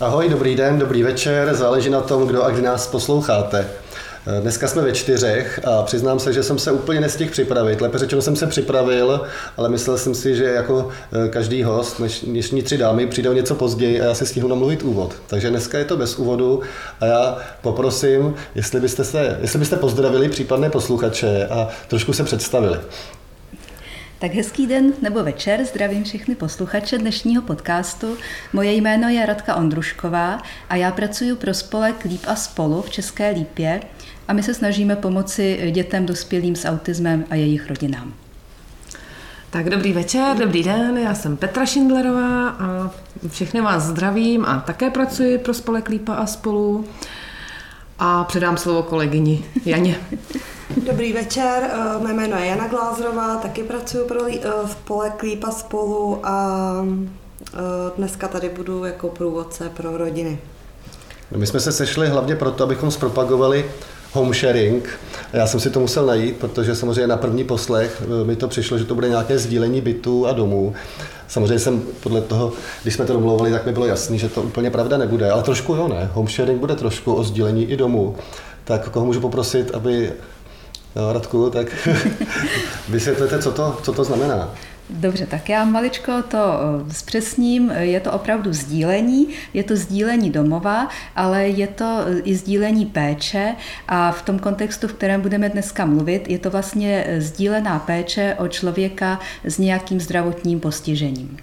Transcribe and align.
Ahoj, 0.00 0.28
dobrý 0.28 0.56
den, 0.56 0.78
dobrý 0.78 1.02
večer, 1.02 1.54
záleží 1.54 1.90
na 1.90 2.00
tom, 2.00 2.26
kdo 2.26 2.44
a 2.44 2.50
kdy 2.50 2.62
nás 2.62 2.86
posloucháte. 2.86 3.68
Dneska 4.40 4.68
jsme 4.68 4.82
ve 4.82 4.92
čtyřech 4.92 5.60
a 5.64 5.82
přiznám 5.82 6.18
se, 6.18 6.32
že 6.32 6.42
jsem 6.42 6.58
se 6.58 6.72
úplně 6.72 7.00
nestihl 7.00 7.30
připravit. 7.30 7.80
Lépe 7.80 7.98
řečeno 7.98 8.22
jsem 8.22 8.36
se 8.36 8.46
připravil, 8.46 9.20
ale 9.56 9.68
myslel 9.68 9.98
jsem 9.98 10.14
si, 10.14 10.36
že 10.36 10.44
jako 10.44 10.88
eh, 11.12 11.28
každý 11.28 11.62
host, 11.62 12.00
než 12.00 12.20
dnešní 12.20 12.62
tři 12.62 12.78
dámy 12.78 13.06
přijdou 13.06 13.32
něco 13.32 13.54
později 13.54 14.00
a 14.00 14.04
já 14.04 14.14
si 14.14 14.26
stihnu 14.26 14.48
namluvit 14.48 14.82
úvod. 14.82 15.14
Takže 15.26 15.50
dneska 15.50 15.78
je 15.78 15.84
to 15.84 15.96
bez 15.96 16.18
úvodu 16.18 16.60
a 17.00 17.06
já 17.06 17.38
poprosím, 17.62 18.34
jestli 18.54 18.80
byste, 18.80 19.04
se, 19.04 19.38
jestli 19.40 19.58
byste 19.58 19.76
pozdravili 19.76 20.28
případné 20.28 20.70
posluchače 20.70 21.46
a 21.50 21.68
trošku 21.88 22.12
se 22.12 22.24
představili. 22.24 22.78
Tak 24.20 24.34
hezký 24.34 24.66
den 24.66 24.92
nebo 25.02 25.24
večer, 25.24 25.64
zdravím 25.64 26.04
všechny 26.04 26.34
posluchače 26.34 26.98
dnešního 26.98 27.42
podcastu. 27.42 28.16
Moje 28.52 28.72
jméno 28.72 29.08
je 29.08 29.26
Radka 29.26 29.54
Ondrušková 29.54 30.42
a 30.68 30.76
já 30.76 30.92
pracuji 30.92 31.36
pro 31.36 31.54
spolek 31.54 32.04
Líp 32.04 32.20
a 32.26 32.36
spolu 32.36 32.82
v 32.82 32.90
České 32.90 33.30
Lípě 33.30 33.80
a 34.28 34.32
my 34.32 34.42
se 34.42 34.54
snažíme 34.54 34.96
pomoci 34.96 35.70
dětem 35.70 36.06
dospělým 36.06 36.56
s 36.56 36.64
autismem 36.64 37.24
a 37.30 37.34
jejich 37.34 37.68
rodinám. 37.68 38.14
Tak 39.50 39.70
dobrý 39.70 39.92
večer, 39.92 40.36
dobrý 40.36 40.62
den, 40.62 40.98
já 40.98 41.14
jsem 41.14 41.36
Petra 41.36 41.66
Šindlerová 41.66 42.48
a 42.48 42.90
všechny 43.28 43.60
vás 43.60 43.82
zdravím 43.82 44.44
a 44.44 44.60
také 44.60 44.90
pracuji 44.90 45.38
pro 45.38 45.54
spolek 45.54 45.88
Lípa 45.88 46.14
a 46.14 46.26
spolu 46.26 46.84
a 47.98 48.24
předám 48.24 48.56
slovo 48.56 48.82
kolegyni 48.82 49.44
Janě. 49.64 49.96
Dobrý 50.76 51.12
večer, 51.12 51.70
eh, 51.72 52.04
mé 52.04 52.14
jméno 52.14 52.36
je 52.36 52.46
Jana 52.46 52.68
Glázerová, 52.68 53.36
taky 53.36 53.62
pracuji 53.62 54.04
pro 54.04 54.20
eh, 54.26 54.68
spolek 54.70 55.22
Lípa 55.22 55.50
spolu 55.50 56.20
a 56.26 56.86
eh, 57.54 57.58
dneska 57.96 58.28
tady 58.28 58.48
budu 58.48 58.84
jako 58.84 59.08
průvodce 59.08 59.70
pro 59.76 59.96
rodiny. 59.96 60.38
My 61.36 61.46
jsme 61.46 61.60
se 61.60 61.72
sešli 61.72 62.08
hlavně 62.08 62.36
proto, 62.36 62.64
abychom 62.64 62.90
zpropagovali 62.90 63.70
home 64.12 64.34
sharing. 64.34 64.88
Já 65.32 65.46
jsem 65.46 65.60
si 65.60 65.70
to 65.70 65.80
musel 65.80 66.06
najít, 66.06 66.36
protože 66.36 66.74
samozřejmě 66.74 67.06
na 67.06 67.16
první 67.16 67.44
poslech 67.44 68.02
mi 68.24 68.36
to 68.36 68.48
přišlo, 68.48 68.78
že 68.78 68.84
to 68.84 68.94
bude 68.94 69.08
nějaké 69.08 69.38
sdílení 69.38 69.80
bytů 69.80 70.26
a 70.26 70.32
domů. 70.32 70.74
Samozřejmě 71.28 71.58
jsem 71.58 71.82
podle 72.00 72.20
toho, 72.20 72.52
když 72.82 72.94
jsme 72.94 73.04
to 73.04 73.12
domluvili, 73.12 73.50
tak 73.50 73.66
mi 73.66 73.72
bylo 73.72 73.86
jasný, 73.86 74.18
že 74.18 74.28
to 74.28 74.42
úplně 74.42 74.70
pravda 74.70 74.98
nebude, 74.98 75.30
ale 75.30 75.42
trošku 75.42 75.74
jo, 75.74 75.88
ne. 75.88 76.10
Home 76.12 76.28
sharing 76.28 76.60
bude 76.60 76.76
trošku 76.76 77.14
o 77.14 77.24
sdílení 77.24 77.64
i 77.64 77.76
domů. 77.76 78.16
Tak 78.64 78.88
koho 78.88 79.06
můžu 79.06 79.20
poprosit, 79.20 79.70
aby 79.74 80.12
Jo, 80.96 81.12
Radku, 81.12 81.50
tak 81.50 81.88
vysvětlete, 82.88 83.38
co 83.38 83.52
to, 83.52 83.78
co 83.82 83.92
to 83.92 84.04
znamená. 84.04 84.54
Dobře, 84.90 85.26
tak 85.26 85.48
já 85.48 85.64
maličko 85.64 86.12
to 86.22 86.38
eh, 86.38 86.94
zpřesním. 86.94 87.70
Je 87.70 88.00
to 88.00 88.12
opravdu 88.12 88.52
sdílení, 88.52 89.28
je 89.54 89.64
to 89.64 89.76
sdílení 89.76 90.30
domova, 90.30 90.88
ale 91.16 91.48
je 91.48 91.66
to 91.66 91.98
eh, 92.06 92.18
i 92.18 92.34
sdílení 92.34 92.86
péče 92.86 93.54
a 93.88 94.12
v 94.12 94.22
tom 94.22 94.38
kontextu, 94.38 94.88
v 94.88 94.92
kterém 94.92 95.20
budeme 95.20 95.48
dneska 95.48 95.86
mluvit, 95.86 96.30
je 96.30 96.38
to 96.38 96.50
vlastně 96.50 97.04
eh, 97.06 97.20
sdílená 97.20 97.78
péče 97.78 98.36
o 98.38 98.48
člověka 98.48 99.20
s 99.44 99.58
nějakým 99.58 100.00
zdravotním 100.00 100.60
postižením. 100.60 101.36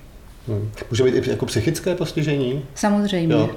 Hmm. 0.48 0.72
Může 0.90 1.04
být 1.04 1.28
i 1.28 1.30
jako 1.30 1.46
psychické 1.46 1.96
postižení? 1.96 2.66
Samozřejmě. 2.76 3.36
Jo. 3.36 3.50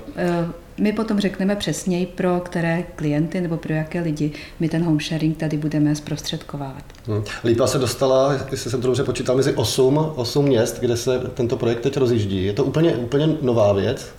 My 0.81 0.93
potom 0.93 1.21
řekneme 1.21 1.57
přesněji, 1.57 2.07
pro 2.07 2.41
které 2.41 2.83
klienty 2.83 3.41
nebo 3.41 3.57
pro 3.57 3.75
jaké 3.75 4.01
lidi 4.01 4.33
my 4.61 4.69
ten 4.69 4.85
home 4.85 5.01
sharing 5.01 5.37
tady 5.37 5.57
budeme 5.57 5.95
zprostředkovávat. 5.95 6.85
Hmm. 7.07 7.25
Lípa 7.45 7.67
se 7.67 7.79
dostala, 7.79 8.33
jestli 8.51 8.71
jsem 8.71 8.81
to 8.81 8.87
dobře 8.87 9.05
počítal, 9.05 9.37
mezi 9.37 9.55
8, 9.55 10.13
8 10.17 10.45
měst, 10.45 10.81
kde 10.81 10.97
se 10.97 11.19
tento 11.35 11.57
projekt 11.57 11.81
teď 11.81 11.97
rozjíždí. 11.97 12.45
Je 12.45 12.53
to 12.53 12.65
úplně, 12.65 12.97
úplně 12.97 13.29
nová 13.43 13.73
věc? 13.73 14.13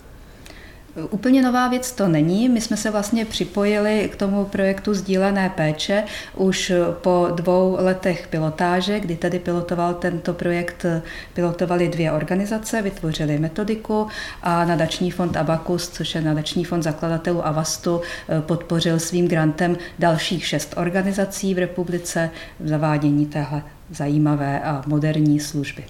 Úplně 1.10 1.42
nová 1.42 1.68
věc 1.68 1.92
to 1.92 2.08
není. 2.08 2.48
My 2.48 2.60
jsme 2.60 2.76
se 2.76 2.90
vlastně 2.90 3.24
připojili 3.24 4.10
k 4.12 4.16
tomu 4.16 4.44
projektu 4.44 4.94
sdílené 4.94 5.50
péče 5.50 6.04
už 6.36 6.72
po 6.92 7.28
dvou 7.30 7.76
letech 7.80 8.28
pilotáže, 8.28 9.00
kdy 9.00 9.16
tady 9.16 9.38
pilotoval 9.38 9.94
tento 9.94 10.34
projekt, 10.34 10.86
pilotovali 11.34 11.88
dvě 11.88 12.12
organizace, 12.12 12.82
vytvořili 12.82 13.38
metodiku 13.38 14.06
a 14.42 14.64
nadační 14.64 15.10
fond 15.10 15.36
Abacus, 15.36 15.88
což 15.88 16.14
je 16.14 16.20
nadační 16.20 16.64
fond 16.64 16.82
zakladatelů 16.82 17.46
Avastu, 17.46 18.00
podpořil 18.40 18.98
svým 18.98 19.28
grantem 19.28 19.76
dalších 19.98 20.46
šest 20.46 20.74
organizací 20.76 21.54
v 21.54 21.58
republice 21.58 22.30
v 22.60 22.68
zavádění 22.68 23.26
téhle 23.26 23.62
zajímavé 23.90 24.60
a 24.60 24.82
moderní 24.86 25.40
služby 25.40 25.84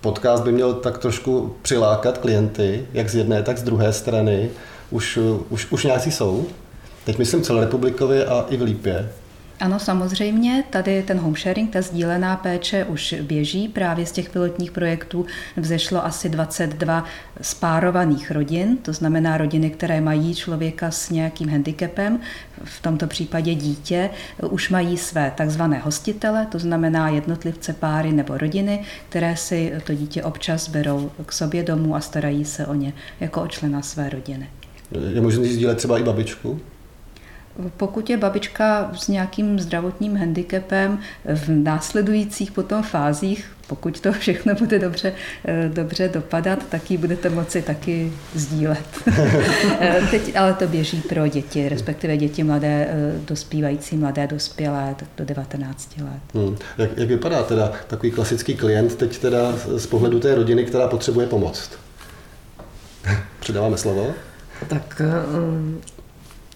podcast 0.00 0.42
by 0.42 0.52
měl 0.52 0.74
tak 0.74 0.98
trošku 0.98 1.56
přilákat 1.62 2.18
klienty, 2.18 2.86
jak 2.92 3.08
z 3.08 3.14
jedné, 3.14 3.42
tak 3.42 3.58
z 3.58 3.62
druhé 3.62 3.92
strany. 3.92 4.50
Už, 4.90 5.18
už, 5.48 5.72
už 5.72 5.84
nějací 5.84 6.10
jsou. 6.10 6.46
Teď 7.04 7.18
myslím 7.18 7.42
celorepublikově 7.42 8.26
a 8.26 8.46
i 8.48 8.56
v 8.56 8.62
Lípě. 8.62 9.08
Ano, 9.60 9.78
samozřejmě, 9.78 10.64
tady 10.70 11.02
ten 11.02 11.18
home 11.18 11.36
sharing, 11.36 11.70
ta 11.70 11.82
sdílená 11.82 12.36
péče 12.36 12.84
už 12.84 13.14
běží. 13.22 13.68
Právě 13.68 14.06
z 14.06 14.12
těch 14.12 14.30
pilotních 14.30 14.70
projektů 14.70 15.26
vzešlo 15.56 16.04
asi 16.04 16.28
22 16.28 17.04
spárovaných 17.40 18.30
rodin, 18.30 18.76
to 18.76 18.92
znamená 18.92 19.36
rodiny, 19.36 19.70
které 19.70 20.00
mají 20.00 20.34
člověka 20.34 20.90
s 20.90 21.10
nějakým 21.10 21.48
handicapem, 21.48 22.20
v 22.64 22.82
tomto 22.82 23.06
případě 23.06 23.54
dítě, 23.54 24.10
už 24.50 24.70
mají 24.70 24.96
své 24.96 25.32
takzvané 25.36 25.78
hostitele, 25.78 26.46
to 26.46 26.58
znamená 26.58 27.08
jednotlivce, 27.08 27.72
páry 27.72 28.12
nebo 28.12 28.38
rodiny, 28.38 28.82
které 29.08 29.36
si 29.36 29.72
to 29.84 29.94
dítě 29.94 30.22
občas 30.22 30.68
berou 30.68 31.10
k 31.26 31.32
sobě 31.32 31.62
domů 31.62 31.96
a 31.96 32.00
starají 32.00 32.44
se 32.44 32.66
o 32.66 32.74
ně 32.74 32.92
jako 33.20 33.42
o 33.42 33.46
člena 33.46 33.82
své 33.82 34.10
rodiny. 34.10 34.50
Je 35.14 35.20
možné 35.20 35.44
sdílet 35.44 35.78
třeba 35.78 35.98
i 35.98 36.02
babičku? 36.02 36.60
Pokud 37.76 38.10
je 38.10 38.16
babička 38.16 38.90
s 38.94 39.08
nějakým 39.08 39.60
zdravotním 39.60 40.16
handicapem 40.16 40.98
v 41.34 41.48
následujících 41.48 42.52
potom 42.52 42.82
fázích, 42.82 43.50
pokud 43.68 44.00
to 44.00 44.12
všechno 44.12 44.54
bude 44.54 44.78
dobře, 44.78 45.12
eh, 45.44 45.70
dobře 45.72 46.08
dopadat, 46.08 46.58
tak 46.68 46.90
ji 46.90 46.98
budete 46.98 47.30
moci 47.30 47.62
taky 47.62 48.12
sdílet. 48.34 48.84
Eh, 49.80 50.02
teď 50.10 50.36
ale 50.36 50.54
to 50.54 50.66
běží 50.66 51.00
pro 51.00 51.28
děti, 51.28 51.68
respektive 51.68 52.16
děti 52.16 52.44
mladé, 52.44 52.88
eh, 52.90 53.18
dospívající 53.24 53.96
mladé, 53.96 54.26
dospělé, 54.26 54.94
tak 54.98 55.08
do 55.16 55.24
19 55.24 56.00
let. 56.00 56.20
Hmm. 56.34 56.56
Jak, 56.78 56.90
jak 56.96 57.08
vypadá 57.08 57.42
teda 57.42 57.72
takový 57.86 58.12
klasický 58.12 58.54
klient 58.54 58.96
teď 58.96 59.18
teda 59.18 59.52
z 59.76 59.86
pohledu 59.86 60.20
té 60.20 60.34
rodiny, 60.34 60.64
která 60.64 60.88
potřebuje 60.88 61.26
pomoc? 61.26 61.70
Předáváme 63.40 63.78
slovo. 63.78 64.14
Tak 64.68 65.02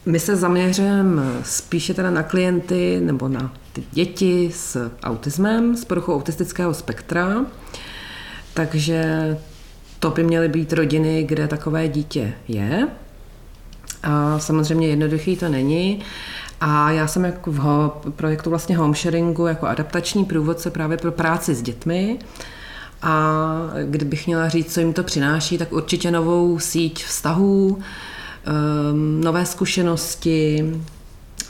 my 0.06 0.20
se 0.20 0.36
zaměřujeme 0.36 1.22
spíše 1.42 1.94
teda 1.94 2.10
na 2.10 2.22
klienty 2.22 3.00
nebo 3.04 3.28
na 3.28 3.52
ty 3.72 3.84
děti 3.92 4.50
s 4.54 4.90
autismem, 5.02 5.76
s 5.76 5.84
poruchou 5.84 6.14
autistického 6.16 6.74
spektra. 6.74 7.46
Takže 8.54 9.36
to 9.98 10.10
by 10.10 10.24
měly 10.24 10.48
být 10.48 10.72
rodiny, 10.72 11.22
kde 11.22 11.48
takové 11.48 11.88
dítě 11.88 12.32
je. 12.48 12.88
A 14.02 14.38
samozřejmě 14.38 14.88
jednoduchý 14.88 15.36
to 15.36 15.48
není. 15.48 16.02
A 16.60 16.90
já 16.90 17.06
jsem 17.06 17.24
jako 17.24 17.52
v 17.52 17.90
projektu 18.10 18.50
vlastně 18.50 18.76
home 18.76 18.94
sharingu 18.94 19.46
jako 19.46 19.66
adaptační 19.66 20.24
průvodce 20.24 20.70
právě 20.70 20.96
pro 20.96 21.12
práci 21.12 21.54
s 21.54 21.62
dětmi. 21.62 22.18
A 23.02 23.46
kdybych 23.84 24.26
měla 24.26 24.48
říct, 24.48 24.74
co 24.74 24.80
jim 24.80 24.92
to 24.92 25.02
přináší, 25.04 25.58
tak 25.58 25.72
určitě 25.72 26.10
novou 26.10 26.58
síť 26.58 27.04
vztahů, 27.04 27.78
um, 28.46 29.20
nové 29.20 29.46
zkušenosti, 29.46 30.72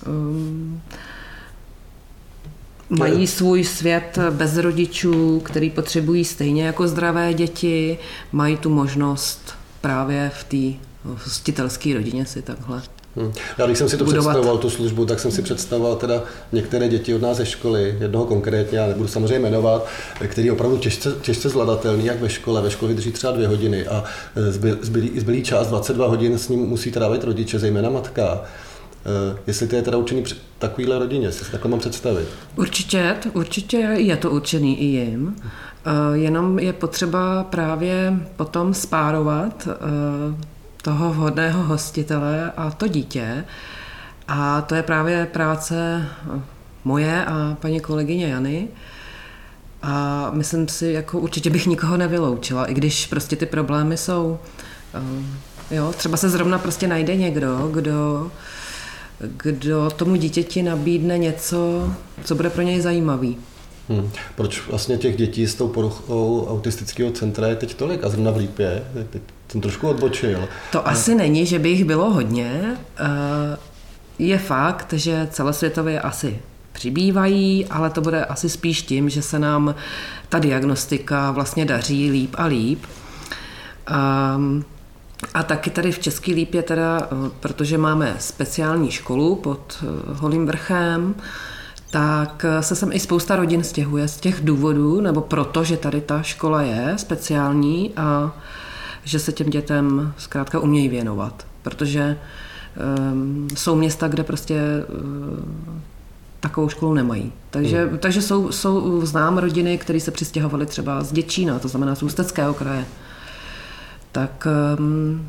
um, 0.07 0.83
mají 2.91 3.27
svůj 3.27 3.65
svět 3.65 4.19
bez 4.31 4.57
rodičů, 4.57 5.41
který 5.41 5.71
potřebují 5.71 6.25
stejně 6.25 6.65
jako 6.65 6.89
zdravé 6.89 7.35
děti, 7.35 7.99
mají 8.33 8.57
tu 8.57 8.71
možnost 8.71 9.55
právě 9.81 10.31
v 10.35 10.45
té 10.45 10.79
hostitelské 11.05 11.95
rodině 11.95 12.27
si 12.27 12.43
takhle 12.43 12.83
Hmm. 13.17 13.33
Já 13.59 13.67
když 13.67 13.79
jsem 13.79 13.89
si 13.89 13.97
to 13.97 14.05
budovat. 14.05 14.31
představoval, 14.31 14.59
tu 14.59 14.71
službu, 14.71 15.07
tak 15.07 15.21
jsem 15.21 15.31
si 15.31 15.43
představoval 15.43 15.97
teda 15.97 16.23
některé 16.53 16.89
děti 16.89 17.15
od 17.15 17.23
nás 17.23 17.37
ze 17.37 17.47
školy, 17.47 17.97
jednoho 18.01 18.25
konkrétně, 18.25 18.79
já 18.79 18.87
nebudu 18.87 19.09
samozřejmě 19.09 19.39
jmenovat, 19.39 19.87
který 20.27 20.47
je 20.47 20.53
opravdu 20.53 20.79
těžce, 20.79 21.15
těžce 21.23 21.49
zvladatelný, 21.49 22.07
jak 22.07 22.21
ve 22.21 22.29
škole. 22.29 22.63
Ve 22.63 22.71
škole 22.71 22.89
vydrží 22.89 23.13
třeba 23.13 23.33
dvě 23.33 23.49
hodiny 23.49 23.87
a 23.87 24.05
e, 24.37 24.53
zbylý, 24.53 24.79
zbylý, 24.83 25.21
zbylý 25.21 25.43
čas, 25.43 25.67
22 25.67 26.07
hodin 26.07 26.39
s 26.39 26.49
ním 26.49 26.61
musí 26.61 26.93
trávit 26.93 27.25
rodiče, 27.25 27.59
zejména 27.59 27.91
matka. 27.91 28.45
Uh, 29.33 29.39
jestli 29.47 29.69
to 29.69 29.77
je 29.77 29.83
teda 29.83 29.97
určený 29.97 30.25
takovýhle 30.59 30.99
rodině, 30.99 31.27
jestli 31.27 31.45
si 31.45 31.53
takhle 31.53 31.71
mám 31.71 31.81
představit. 31.81 32.29
Určitě, 32.57 33.17
určitě 33.33 33.77
je 33.77 34.17
to 34.17 34.31
určený 34.31 34.81
i 34.81 34.85
jim. 34.85 35.27
Uh, 35.27 35.33
jenom 36.13 36.59
je 36.59 36.73
potřeba 36.73 37.45
právě 37.45 38.21
potom 38.37 38.75
spárovat 38.75 39.67
uh, 39.67 40.35
toho 40.83 41.13
vhodného 41.13 41.63
hostitele 41.63 42.53
a 42.57 42.71
to 42.71 42.89
dítě. 42.89 43.45
A 44.29 44.61
to 44.61 44.75
je 44.75 44.83
právě 44.83 45.27
práce 45.27 46.09
moje 46.85 47.25
a 47.25 47.57
paní 47.61 47.81
kolegyně 47.81 48.27
Jany. 48.27 48.69
A 49.83 50.31
myslím 50.33 50.69
si, 50.69 50.87
jako 50.87 51.19
určitě 51.19 51.51
bych 51.51 51.67
nikoho 51.67 51.97
nevyloučila, 51.97 52.67
i 52.67 52.75
když 52.75 53.07
prostě 53.07 53.37
ty 53.37 53.47
problémy 53.47 53.97
jsou 53.97 54.39
Jo, 55.71 55.93
třeba 55.97 56.17
se 56.17 56.29
zrovna 56.29 56.59
prostě 56.59 56.89
najde 56.89 57.17
někdo, 57.17 57.71
kdo, 57.73 58.31
kdo 59.19 59.91
tomu 59.91 60.17
dítěti 60.17 60.63
nabídne 60.63 61.19
něco, 61.19 61.91
co 62.25 62.35
bude 62.35 62.51
pro 62.51 62.63
něj 62.63 62.81
zajímavý. 62.81 63.39
Hmm. 63.93 64.11
Proč 64.35 64.67
vlastně 64.67 64.99
těch 64.99 65.17
dětí 65.17 65.47
s 65.47 65.55
tou 65.55 65.69
poruchou 65.69 66.47
autistického 66.51 67.11
centra 67.11 67.47
je 67.47 67.57
teď 67.57 67.75
tolik 67.75 68.05
a 68.05 68.09
zrovna 68.09 68.31
v 68.31 68.37
Lípě? 68.37 68.83
Teď 69.11 69.23
jsem 69.49 69.61
trošku 69.61 69.89
odbočil. 69.89 70.49
To 70.73 70.89
asi 70.89 71.15
není, 71.15 71.47
že 71.47 71.59
by 71.59 71.69
jich 71.69 71.85
bylo 71.85 72.11
hodně. 72.11 72.77
Eh, 72.99 73.57
je 74.19 74.39
fakt, 74.39 74.93
že 74.93 75.29
celosvětově 75.31 76.01
asi 76.01 76.41
přibývají, 76.73 77.67
ale 77.67 77.91
to 77.91 78.01
bude 78.01 78.25
asi 78.25 78.49
spíš 78.49 78.83
tím, 78.83 79.09
že 79.09 79.23
se 79.23 79.39
nám 79.39 79.75
ta 80.29 80.39
diagnostika 80.39 81.31
vlastně 81.31 81.65
daří 81.65 82.11
líp 82.11 82.35
a 82.39 82.45
líp. 82.45 82.85
Um, 84.37 84.65
a 85.35 85.43
taky 85.43 85.71
tady 85.71 85.93
v 85.93 85.99
Český 85.99 86.35
Lípě 86.35 86.63
teda, 86.63 87.01
eh, 87.03 87.31
protože 87.41 87.79
máme 87.79 88.17
speciální 88.19 88.91
školu 88.91 89.37
pod 89.37 89.79
eh, 89.83 89.87
Holým 90.13 90.47
vrchem, 90.47 91.15
tak 91.93 92.45
se 92.61 92.77
sem 92.77 92.93
i 92.93 93.01
spousta 93.01 93.37
rodin 93.37 93.65
stěhuje 93.65 94.09
z 94.09 94.17
těch 94.17 94.45
důvodů, 94.45 95.01
nebo 95.01 95.21
proto, 95.21 95.65
že 95.65 95.77
tady 95.77 96.01
ta 96.01 96.23
škola 96.23 96.63
je 96.63 96.95
speciální 96.97 97.93
a 97.97 98.37
že 99.05 99.19
se 99.19 99.33
těm 99.33 99.51
dětem 99.51 100.15
zkrátka 100.19 100.61
umějí 100.61 100.89
věnovat. 100.89 101.47
Protože 101.63 102.19
um, 103.13 103.49
jsou 103.57 103.77
města, 103.77 104.09
kde 104.09 104.25
prostě 104.25 104.61
uh, 104.89 105.45
takovou 106.41 106.69
školu 106.69 106.95
nemají. 106.95 107.33
Takže, 107.51 107.87
hmm. 107.87 107.99
takže 107.99 108.23
jsou, 108.23 108.53
jsou 108.53 109.07
znám 109.07 109.39
rodiny, 109.39 109.79
které 109.79 110.01
se 110.01 110.11
přistěhovaly 110.11 110.67
třeba 110.67 111.03
z 111.03 111.13
Děčína, 111.13 111.59
to 111.59 111.69
znamená 111.69 111.95
z 111.95 112.03
Ústeckého 112.03 112.55
kraje. 112.55 112.85
Tak 114.13 114.47
um, 114.79 115.29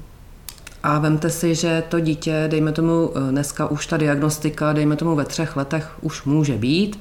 a 0.83 0.99
vemte 0.99 1.29
si, 1.29 1.55
že 1.55 1.83
to 1.89 1.99
dítě, 1.99 2.45
dejme 2.47 2.71
tomu 2.71 3.11
eh, 3.15 3.31
dneska 3.31 3.67
už 3.67 3.87
ta 3.87 3.97
diagnostika, 3.97 4.73
dejme 4.73 4.95
tomu 4.95 5.15
ve 5.15 5.25
třech 5.25 5.55
letech 5.55 5.91
už 6.01 6.23
může 6.23 6.53
být. 6.53 6.99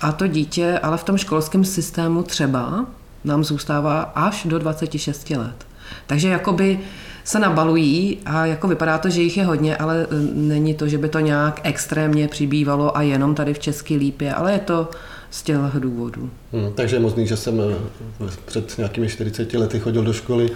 A 0.00 0.12
to 0.12 0.26
dítě, 0.26 0.78
ale 0.82 0.96
v 0.96 1.04
tom 1.04 1.16
školském 1.16 1.64
systému 1.64 2.22
třeba 2.22 2.86
nám 3.24 3.44
zůstává 3.44 4.00
až 4.00 4.46
do 4.46 4.58
26 4.58 5.30
let. 5.30 5.66
Takže 6.06 6.28
jakoby 6.28 6.80
se 7.24 7.38
nabalují 7.38 8.18
a 8.26 8.46
jako 8.46 8.68
vypadá 8.68 8.98
to, 8.98 9.10
že 9.10 9.22
jich 9.22 9.36
je 9.36 9.44
hodně, 9.44 9.76
ale 9.76 10.06
eh, 10.10 10.14
není 10.34 10.74
to, 10.74 10.88
že 10.88 10.98
by 10.98 11.08
to 11.08 11.20
nějak 11.20 11.60
extrémně 11.62 12.28
přibývalo 12.28 12.96
a 12.96 13.02
jenom 13.02 13.34
tady 13.34 13.54
v 13.54 13.58
České 13.58 13.94
lípě, 13.94 14.34
ale 14.34 14.52
je 14.52 14.58
to 14.58 14.90
z 15.30 15.42
těch 15.42 15.56
důvodů. 15.78 16.30
Hmm, 16.52 16.72
takže 16.74 16.96
je 16.96 17.00
možný, 17.00 17.26
že 17.26 17.36
jsem 17.36 17.60
eh, 17.60 18.30
před 18.44 18.78
nějakými 18.78 19.08
40 19.08 19.54
lety 19.54 19.80
chodil 19.80 20.02
do 20.02 20.12
školy 20.12 20.50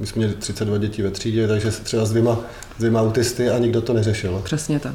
my 0.00 0.06
jsme 0.06 0.18
měli 0.18 0.34
32 0.34 0.78
dětí 0.78 1.02
ve 1.02 1.10
třídě, 1.10 1.48
takže 1.48 1.72
se 1.72 1.82
třeba 1.82 2.04
s 2.04 2.10
dvěma, 2.10 2.38
s 2.76 2.78
dvěma 2.78 3.02
autisty 3.02 3.50
a 3.50 3.58
nikdo 3.58 3.82
to 3.82 3.92
neřešil. 3.92 4.40
Přesně 4.44 4.80
tak. 4.80 4.94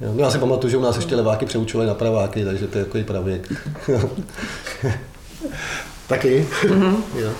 Jo, 0.00 0.12
no 0.14 0.24
já 0.24 0.30
si 0.30 0.38
pamatuju, 0.38 0.70
že 0.70 0.76
u 0.76 0.82
nás 0.82 0.96
ještě 0.96 1.16
leváky 1.16 1.46
přeučovali 1.46 1.88
na 1.88 1.94
praváky, 1.94 2.44
takže 2.44 2.66
to 2.66 2.78
je 2.78 2.84
jako 2.84 2.98
i 2.98 3.04
pravěk. 3.04 3.52
Taky. 6.06 6.48
Mm-hmm. 6.62 6.96
jo. 7.14 7.30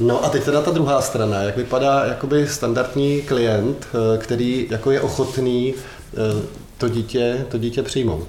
No 0.00 0.24
a 0.24 0.28
teď 0.28 0.44
teda 0.44 0.62
ta 0.62 0.70
druhá 0.70 1.00
strana, 1.02 1.42
jak 1.42 1.56
vypadá 1.56 2.04
jakoby 2.04 2.48
standardní 2.48 3.22
klient, 3.22 3.88
eh, 3.92 4.18
který 4.18 4.66
jako 4.70 4.90
je 4.90 5.00
ochotný 5.00 5.74
eh, 5.74 6.42
to 6.78 6.88
dítě, 6.88 7.46
to 7.48 7.58
dítě 7.58 7.82
přijmout. 7.82 8.28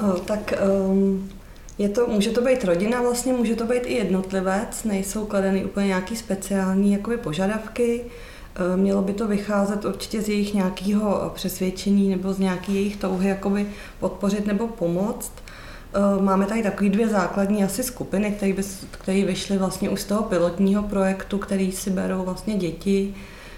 O, 0.00 0.12
tak 0.12 0.54
um, 0.88 1.30
je 1.78 1.88
to, 1.88 2.06
může 2.06 2.30
to 2.30 2.40
být 2.40 2.64
rodina 2.64 3.02
vlastně, 3.02 3.32
může 3.32 3.56
to 3.56 3.64
být 3.64 3.82
i 3.86 3.94
jednotlivec, 3.94 4.84
nejsou 4.84 5.26
kladeny 5.26 5.64
úplně 5.64 5.86
nějaký 5.86 6.16
speciální 6.16 6.92
jakoby 6.92 7.16
požadavky. 7.16 8.04
E, 8.04 8.76
mělo 8.76 9.02
by 9.02 9.12
to 9.12 9.28
vycházet 9.28 9.84
určitě 9.84 10.22
z 10.22 10.28
jejich 10.28 10.54
nějakého 10.54 11.32
přesvědčení 11.34 12.08
nebo 12.08 12.32
z 12.32 12.38
nějaké 12.38 12.72
jejich 12.72 12.96
touhy 12.96 13.28
jakoby 13.28 13.66
podpořit 14.00 14.46
nebo 14.46 14.68
pomoct. 14.68 15.32
E, 15.94 16.22
máme 16.22 16.46
tady 16.46 16.62
takové 16.62 16.90
dvě 16.90 17.08
základní 17.08 17.64
asi 17.64 17.82
skupiny, 17.82 18.30
které, 18.30 18.52
by, 18.52 18.62
které 18.90 19.24
vyšly 19.24 19.58
vlastně 19.58 19.90
už 19.90 20.00
z 20.00 20.04
toho 20.04 20.22
pilotního 20.22 20.82
projektu, 20.82 21.38
který 21.38 21.72
si 21.72 21.90
berou 21.90 22.24
vlastně 22.24 22.54
děti 22.54 23.14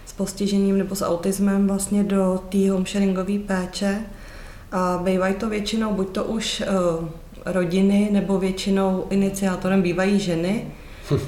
s 0.06 0.12
postižením 0.12 0.78
nebo 0.78 0.94
s 0.94 1.04
autismem 1.04 1.66
vlastně 1.66 2.04
do 2.04 2.42
té 2.48 2.70
homesharingové 2.70 3.38
péče. 3.38 4.02
A 4.72 5.00
bývají 5.04 5.34
to 5.34 5.48
většinou 5.48 5.92
buď 5.92 6.08
to 6.10 6.24
už 6.24 6.62
rodiny 7.44 8.08
nebo 8.12 8.38
většinou 8.38 9.04
iniciátorem 9.10 9.82
bývají 9.82 10.20
ženy. 10.20 10.66
uh, 11.10 11.18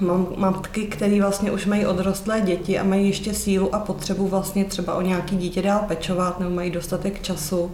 mám 0.00 0.28
matky, 0.36 0.86
které 0.86 1.20
vlastně 1.20 1.50
už 1.50 1.66
mají 1.66 1.86
odrostlé 1.86 2.40
děti 2.40 2.78
a 2.78 2.84
mají 2.84 3.06
ještě 3.06 3.34
sílu 3.34 3.74
a 3.74 3.78
potřebu 3.78 4.28
vlastně 4.28 4.64
třeba 4.64 4.94
o 4.94 5.02
nějaký 5.02 5.36
dítě 5.36 5.62
dál 5.62 5.84
pečovat 5.88 6.40
nebo 6.40 6.50
mají 6.50 6.70
dostatek 6.70 7.22
času 7.22 7.72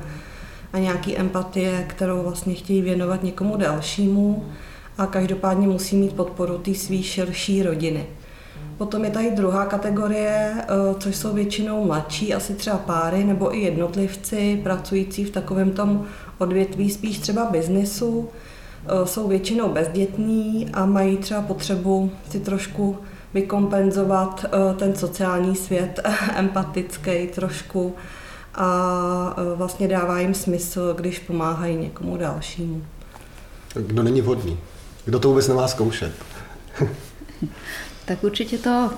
a 0.73 0.79
nějaký 0.79 1.19
empatie, 1.19 1.85
kterou 1.89 2.23
vlastně 2.23 2.55
chtějí 2.55 2.83
věnovat 2.83 3.23
někomu 3.23 3.57
dalšímu 3.57 4.45
a 4.99 5.07
každopádně 5.07 5.69
musí 5.69 5.97
mít 5.97 6.13
podporu 6.13 6.59
té 6.59 6.75
svý 6.75 7.03
širší 7.03 7.63
rodiny. 7.63 8.07
Potom 8.79 9.05
je 9.05 9.11
tady 9.11 9.31
druhá 9.31 9.67
kategorie, 9.67 10.55
eh, 10.59 10.65
což 10.99 11.17
jsou 11.17 11.35
většinou 11.35 11.85
mladší, 11.85 12.35
asi 12.35 12.55
třeba 12.55 12.77
páry 12.77 13.25
nebo 13.25 13.57
i 13.57 13.61
jednotlivci 13.61 14.61
pracující 14.63 15.25
v 15.25 15.31
takovém 15.31 15.71
tom 15.71 16.05
odvětví 16.39 16.91
spíš 16.91 17.19
třeba 17.19 17.45
biznesu, 17.45 18.29
eh, 18.87 19.07
jsou 19.07 19.29
většinou 19.29 19.69
bezdětní 19.69 20.71
a 20.73 20.87
mají 20.87 21.17
třeba 21.17 21.43
potřebu 21.43 22.13
si 22.31 22.41
trošku 22.41 22.99
vykompenzovat 23.35 24.45
eh, 24.45 24.75
ten 24.75 24.97
sociální 24.97 25.57
svět, 25.57 26.01
empatický 26.37 27.27
trošku 27.27 27.95
a 28.55 29.37
vlastně 29.55 29.89
dává 29.89 30.21
jim 30.21 30.35
smysl, 30.35 30.95
když 30.95 31.19
pomáhají 31.19 31.77
někomu 31.77 32.17
dalšímu. 32.17 32.83
Kdo 33.75 34.03
není 34.03 34.21
vhodný? 34.21 34.59
Kdo 35.05 35.19
to 35.19 35.29
vůbec 35.29 35.49
nemá 35.49 35.69
zkoušet? 35.69 36.13
tak 38.05 38.25
určitě 38.25 38.59
to 38.59 38.91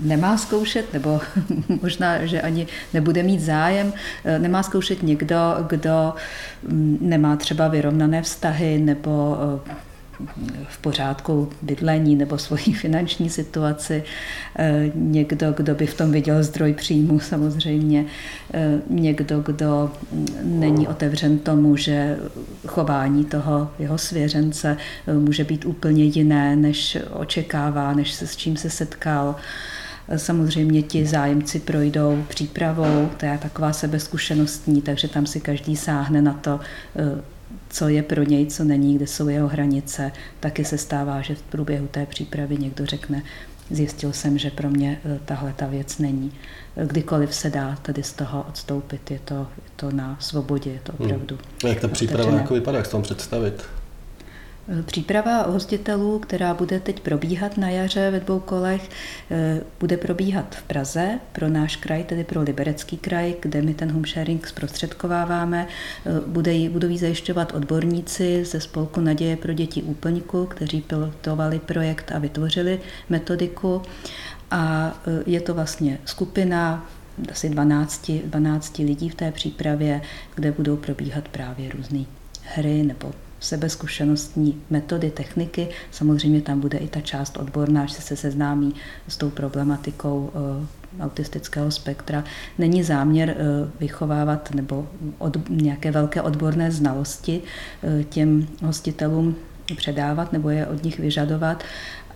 nemá 0.00 0.36
zkoušet, 0.36 0.92
nebo 0.92 1.20
možná, 1.82 2.26
že 2.26 2.40
ani 2.40 2.66
nebude 2.94 3.22
mít 3.22 3.40
zájem, 3.40 3.92
eh, 4.24 4.38
nemá 4.38 4.62
zkoušet 4.62 5.02
někdo, 5.02 5.36
kdo 5.68 6.14
mm, 6.68 6.98
nemá 7.00 7.36
třeba 7.36 7.68
vyrovnané 7.68 8.22
vztahy 8.22 8.78
nebo 8.78 9.38
eh, 9.66 9.87
v 10.68 10.78
pořádku 10.78 11.50
bydlení 11.62 12.16
nebo 12.16 12.38
svoji 12.38 12.72
finanční 12.72 13.30
situaci, 13.30 14.04
eh, 14.56 14.90
někdo, 14.94 15.52
kdo 15.52 15.74
by 15.74 15.86
v 15.86 15.96
tom 15.96 16.12
viděl 16.12 16.42
zdroj 16.42 16.72
příjmu 16.72 17.20
samozřejmě, 17.20 18.04
někdo, 18.90 19.40
kdo 19.40 19.92
není 20.42 20.88
otevřen 20.88 21.38
tomu, 21.38 21.76
že 21.76 22.16
chování 22.66 23.24
toho 23.24 23.70
jeho 23.78 23.98
svěřence 23.98 24.76
může 25.18 25.44
být 25.44 25.64
úplně 25.64 26.04
jiné, 26.04 26.56
než 26.56 26.98
očekává, 27.12 27.94
než 27.94 28.12
se 28.12 28.26
s 28.26 28.36
čím 28.36 28.56
se 28.56 28.70
setkal. 28.70 29.36
Samozřejmě 30.16 30.82
ti 30.82 31.06
zájemci 31.06 31.60
projdou 31.60 32.24
přípravou, 32.28 33.10
to 33.16 33.26
je 33.26 33.38
taková 33.38 33.72
sebezkušenostní, 33.72 34.82
takže 34.82 35.08
tam 35.08 35.26
si 35.26 35.40
každý 35.40 35.76
sáhne 35.76 36.22
na 36.22 36.32
to, 36.32 36.60
co 37.68 37.88
je 37.88 38.02
pro 38.02 38.22
něj, 38.22 38.46
co 38.46 38.64
není, 38.64 38.96
kde 38.96 39.06
jsou 39.06 39.28
jeho 39.28 39.48
hranice. 39.48 40.12
Taky 40.40 40.64
se 40.64 40.78
stává, 40.78 41.20
že 41.20 41.34
v 41.34 41.42
průběhu 41.42 41.86
té 41.86 42.06
přípravy 42.06 42.56
někdo 42.56 42.86
řekne, 42.86 43.22
zjistil 43.70 44.12
jsem, 44.12 44.38
že 44.38 44.50
pro 44.50 44.70
mě 44.70 45.00
eh, 45.04 45.18
tahle 45.24 45.52
ta 45.56 45.66
věc 45.66 45.98
není. 45.98 46.32
Kdykoliv 46.84 47.34
se 47.34 47.50
dá 47.50 47.78
tady 47.82 48.02
z 48.02 48.12
toho 48.12 48.46
odstoupit, 48.48 49.10
je 49.10 49.18
to, 49.18 49.34
je 49.34 49.70
to 49.76 49.90
na 49.90 50.16
svobodě, 50.20 50.70
je 50.70 50.80
to 50.82 50.92
hmm. 50.92 51.06
opravdu. 51.06 51.38
Hmm. 51.62 51.72
Jak 51.72 51.80
ta 51.80 51.88
příprava 51.88 52.32
jako 52.32 52.54
vypadá, 52.54 52.78
jak 52.78 52.86
se 52.86 52.92
tam 52.92 53.02
představit? 53.02 53.64
Příprava 54.84 55.42
hostitelů, 55.42 56.18
která 56.18 56.54
bude 56.54 56.80
teď 56.80 57.00
probíhat 57.00 57.56
na 57.56 57.68
jaře 57.68 58.10
ve 58.10 58.20
dvou 58.20 58.40
kolech, 58.40 58.90
eh, 59.30 59.60
bude 59.80 59.96
probíhat 59.96 60.54
v 60.54 60.62
Praze 60.62 61.18
pro 61.32 61.48
náš 61.48 61.76
kraj, 61.76 62.04
tedy 62.04 62.24
pro 62.24 62.42
Liberecký 62.42 62.96
kraj, 62.96 63.34
kde 63.40 63.62
my 63.62 63.74
ten 63.74 63.92
home 63.92 64.06
sharing 64.06 64.46
zprostředkováváme. 64.46 65.66
Eh, 66.06 66.10
bude, 66.26 66.68
budou 66.68 66.88
jí 66.88 66.98
zajišťovat 66.98 67.54
odborníci 67.54 68.44
ze 68.44 68.60
spolku 68.60 69.00
Naděje 69.00 69.36
pro 69.36 69.52
děti 69.52 69.82
úplníku, 69.82 70.46
kteří 70.46 70.80
pilotovali 70.80 71.58
projekt 71.58 72.12
a 72.12 72.18
vytvořili 72.18 72.80
metodiku. 73.08 73.82
A 74.50 74.94
eh, 75.06 75.22
je 75.26 75.40
to 75.40 75.54
vlastně 75.54 75.98
skupina 76.04 76.88
asi 77.30 77.48
12, 77.48 78.10
12 78.24 78.78
lidí 78.78 79.08
v 79.08 79.14
té 79.14 79.32
přípravě, 79.32 80.00
kde 80.34 80.52
budou 80.52 80.76
probíhat 80.76 81.28
právě 81.28 81.70
různé 81.70 82.04
hry 82.54 82.82
nebo 82.82 83.12
sebezkušenostní 83.40 84.62
metody, 84.70 85.10
techniky. 85.10 85.68
Samozřejmě 85.90 86.40
tam 86.40 86.60
bude 86.60 86.78
i 86.78 86.88
ta 86.88 87.00
část 87.00 87.36
odborná, 87.36 87.86
že 87.86 87.94
se 87.94 88.16
seznámí 88.16 88.74
s 89.08 89.16
tou 89.16 89.30
problematikou 89.30 90.30
eh, 90.34 91.04
autistického 91.04 91.70
spektra. 91.70 92.24
Není 92.58 92.82
záměr 92.82 93.30
eh, 93.30 93.34
vychovávat 93.80 94.54
nebo 94.54 94.88
od, 95.18 95.50
nějaké 95.50 95.90
velké 95.90 96.22
odborné 96.22 96.70
znalosti 96.70 97.42
eh, 97.82 98.04
těm 98.04 98.46
hostitelům 98.62 99.36
předávat 99.76 100.32
nebo 100.32 100.50
je 100.50 100.66
od 100.66 100.84
nich 100.84 100.98
vyžadovat, 100.98 101.64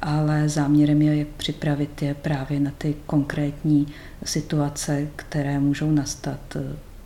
ale 0.02 0.48
záměrem 0.48 1.02
je 1.02 1.26
připravit 1.36 2.02
je 2.02 2.14
právě 2.14 2.60
na 2.60 2.70
ty 2.78 2.94
konkrétní 3.06 3.86
situace, 4.24 5.08
které 5.16 5.60
můžou 5.60 5.90
nastat 5.90 6.56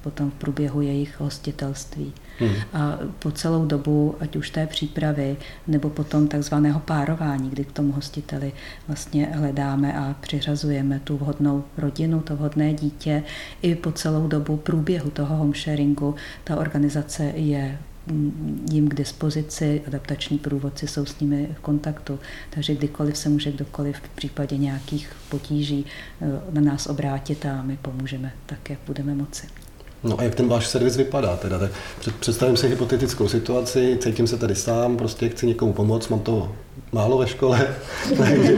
potom 0.07 0.31
v 0.31 0.35
průběhu 0.35 0.81
jejich 0.81 1.21
hostitelství. 1.21 2.13
Hmm. 2.39 2.55
A 2.73 2.99
po 3.19 3.31
celou 3.31 3.67
dobu, 3.67 4.15
ať 4.21 4.37
už 4.37 4.51
té 4.51 4.67
přípravy, 4.67 5.37
nebo 5.67 5.91
potom 5.91 6.29
takzvaného 6.29 6.81
párování, 6.81 7.51
kdy 7.51 7.65
k 7.65 7.73
tomu 7.73 7.93
hostiteli 7.93 8.53
vlastně 8.89 9.27
hledáme 9.27 9.99
a 9.99 10.15
přiřazujeme 10.21 11.01
tu 11.05 11.17
vhodnou 11.17 11.65
rodinu, 11.79 12.21
to 12.21 12.37
vhodné 12.37 12.75
dítě, 12.75 13.23
i 13.63 13.75
po 13.75 13.93
celou 13.93 14.29
dobu 14.29 14.57
průběhu 14.57 15.11
toho 15.11 15.37
homesharingu 15.37 16.15
ta 16.45 16.57
organizace 16.57 17.25
je 17.25 17.79
mm, 18.07 18.67
jim 18.71 18.89
k 18.89 18.95
dispozici, 18.95 19.83
adaptační 19.87 20.39
průvodci 20.39 20.87
jsou 20.87 21.07
s 21.07 21.21
nimi 21.21 21.49
v 21.59 21.61
kontaktu, 21.61 22.19
takže 22.51 22.75
kdykoliv 22.75 23.17
se 23.17 23.29
může 23.29 23.53
kdokoliv 23.53 23.97
v 23.97 24.09
případě 24.09 24.57
nějakých 24.57 25.13
potíží 25.29 25.87
eh, 26.21 26.27
na 26.51 26.61
nás 26.61 26.87
obrátit 26.87 27.47
a 27.47 27.63
my 27.63 27.79
pomůžeme 27.83 28.33
tak, 28.47 28.71
jak 28.71 28.79
budeme 28.87 29.15
moci. 29.15 29.66
No 30.07 30.21
a 30.21 30.23
jak 30.23 30.35
ten 30.35 30.49
váš 30.49 30.67
servis 30.67 30.97
vypadá? 30.97 31.37
Teda? 31.37 31.59
Tak 32.05 32.15
představím 32.21 32.57
si 32.57 32.69
hypotetickou 32.69 33.29
situaci, 33.29 33.99
cítím 34.01 34.27
se 34.27 34.37
tady 34.37 34.55
sám, 34.55 34.97
prostě 34.97 35.29
chci 35.29 35.47
někomu 35.47 35.73
pomoct, 35.73 36.09
mám 36.09 36.21
to 36.21 36.53
málo 36.93 37.19
ve 37.19 37.27
škole, 37.27 37.75
takže, 38.17 38.57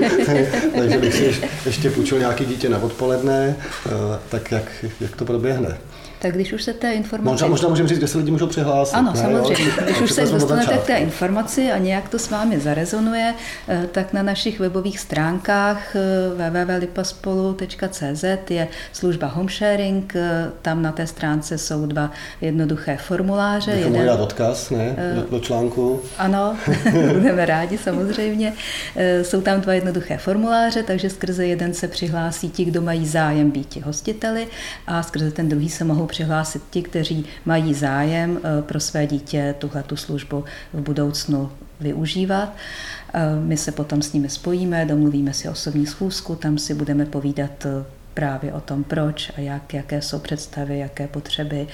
takže 0.78 0.98
bych 0.98 1.14
si 1.14 1.34
ještě 1.66 1.90
půjčil 1.90 2.18
nějaký 2.18 2.44
dítě 2.44 2.68
na 2.68 2.78
odpoledne, 2.78 3.56
eh, 3.86 3.90
tak 4.28 4.52
jak, 4.52 4.84
jak 5.00 5.16
to 5.16 5.24
proběhne? 5.24 5.78
Tak 6.18 6.34
když 6.34 6.52
už 6.52 6.62
se 6.62 6.72
té 6.72 6.92
informace... 6.92 7.30
Možná, 7.30 7.48
možná 7.48 7.68
můžeme 7.68 7.88
říct, 7.88 7.98
kde 7.98 8.08
se 8.08 8.18
lidi 8.18 8.30
můžou 8.30 8.46
přihlásit. 8.46 8.94
Ano, 8.94 9.12
ne, 9.14 9.20
samozřejmě. 9.20 9.64
Jo? 9.64 9.72
Když 9.84 10.00
už 10.00 10.10
se 10.10 10.26
dostanete 10.26 10.78
k 10.78 10.86
té 10.86 10.96
informaci 10.96 11.72
a 11.72 11.78
nějak 11.78 12.08
to 12.08 12.18
s 12.18 12.30
vámi 12.30 12.60
zarezonuje, 12.60 13.34
eh, 13.68 13.88
tak 13.92 14.12
na 14.12 14.22
našich 14.22 14.60
webových 14.60 14.98
stránkách 14.98 15.96
eh, 15.96 16.00
www.lipaspolu.cz 16.50 18.24
je 18.50 18.68
služba 18.92 19.26
home 19.26 19.48
sharing. 19.48 20.16
Eh, 20.16 20.50
tam 20.62 20.82
na 20.82 20.92
té 20.92 21.06
stránce 21.06 21.58
jsou 21.58 21.86
dva 21.86 22.10
jednoduché 22.40 22.96
formuláře. 22.96 23.70
Bychom 23.76 23.92
Jeden... 23.92 24.06
dát 24.06 24.20
odkaz 24.20 24.70
ne? 24.70 24.96
Do, 25.14 25.22
do 25.30 25.40
článku. 25.40 26.00
Ano, 26.18 26.56
budeme 27.12 27.46
rádi 27.46 27.78
samozřejmě. 27.78 28.52
Jsou 29.22 29.40
tam 29.40 29.60
dva 29.60 29.72
jednoduché 29.72 30.18
formuláře, 30.18 30.82
takže 30.82 31.10
skrze 31.10 31.46
jeden 31.46 31.74
se 31.74 31.88
přihlásí 31.88 32.50
ti, 32.50 32.64
kdo 32.64 32.82
mají 32.82 33.06
zájem 33.06 33.50
být 33.50 33.76
hostiteli 33.84 34.46
a 34.86 35.02
skrze 35.02 35.30
ten 35.30 35.48
druhý 35.48 35.68
se 35.68 35.84
mohou 35.84 36.07
přihlásit 36.08 36.62
ti, 36.70 36.82
kteří 36.82 37.24
mají 37.44 37.74
zájem 37.74 38.38
eh, 38.38 38.62
pro 38.62 38.80
své 38.80 39.06
dítě 39.06 39.54
tuhle 39.58 39.82
tu 39.82 39.96
službu 39.96 40.44
v 40.72 40.80
budoucnu 40.80 41.50
využívat. 41.80 42.52
Eh, 43.14 43.20
my 43.40 43.56
se 43.56 43.72
potom 43.72 44.02
s 44.02 44.12
nimi 44.12 44.28
spojíme, 44.28 44.86
domluvíme 44.86 45.34
si 45.34 45.48
osobní 45.48 45.86
schůzku, 45.86 46.34
tam 46.34 46.58
si 46.58 46.74
budeme 46.74 47.06
povídat 47.06 47.66
eh, 47.66 47.84
právě 48.14 48.52
o 48.52 48.60
tom, 48.60 48.84
proč 48.84 49.32
a 49.36 49.40
jak, 49.40 49.74
jaké 49.74 50.02
jsou 50.02 50.18
představy, 50.18 50.78
jaké 50.78 51.08
potřeby 51.08 51.66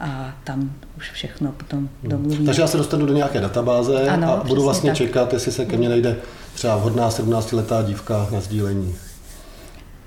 a 0.00 0.34
tam 0.44 0.72
už 0.96 1.10
všechno 1.10 1.52
potom 1.52 1.78
hmm. 1.78 2.10
domluvíme. 2.10 2.44
Takže 2.44 2.62
já 2.62 2.68
se 2.68 2.76
dostanu 2.76 3.06
do 3.06 3.14
nějaké 3.14 3.40
databáze 3.40 4.08
ano, 4.08 4.32
a 4.32 4.44
budu 4.44 4.62
vlastně 4.62 4.90
tak. 4.90 4.96
čekat, 4.96 5.32
jestli 5.32 5.52
se 5.52 5.64
ke 5.64 5.76
mně 5.76 5.88
najde 5.88 6.16
třeba 6.54 6.76
vhodná 6.76 7.10
17-letá 7.10 7.86
dívka 7.86 8.26
na 8.32 8.40
sdílení. 8.40 8.94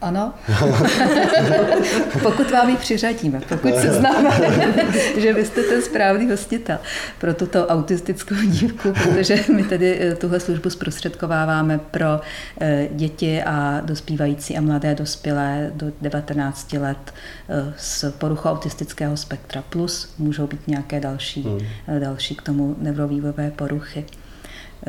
Ano. 0.04 0.34
pokud 2.24 2.52
vám 2.52 2.70
ji 2.70 2.78
přiřadíme, 2.78 3.42
pokud 3.50 3.76
se 3.76 3.94
známe, 3.94 4.30
že 5.18 5.34
vy 5.34 5.46
jste 5.46 5.64
ten 5.64 5.82
správný 5.82 6.30
hostitel 6.30 6.78
pro 7.20 7.34
tuto 7.34 7.68
autistickou 7.68 8.36
dívku, 8.36 8.94
protože 9.04 9.46
my 9.56 9.64
tedy 9.64 10.00
eh, 10.02 10.16
tuhle 10.16 10.40
službu 10.40 10.70
zprostředkováváme 10.70 11.80
pro 11.92 12.22
eh, 12.62 12.88
děti 12.92 13.44
a 13.44 13.82
dospívající 13.86 14.58
a 14.58 14.62
mladé 14.62 14.96
dospělé 14.96 15.72
do 15.76 15.92
19 16.02 16.74
let 16.74 17.14
eh, 17.50 17.74
s 17.78 18.12
poruchou 18.12 18.50
autistického 18.50 19.18
spektra 19.18 19.64
plus 19.70 20.14
můžou 20.18 20.48
být 20.48 20.68
nějaké 20.68 21.00
další, 21.00 21.42
hmm. 21.42 21.60
další 22.00 22.36
k 22.36 22.42
tomu 22.42 22.76
neurovývové 22.80 23.52
poruchy. 23.52 24.06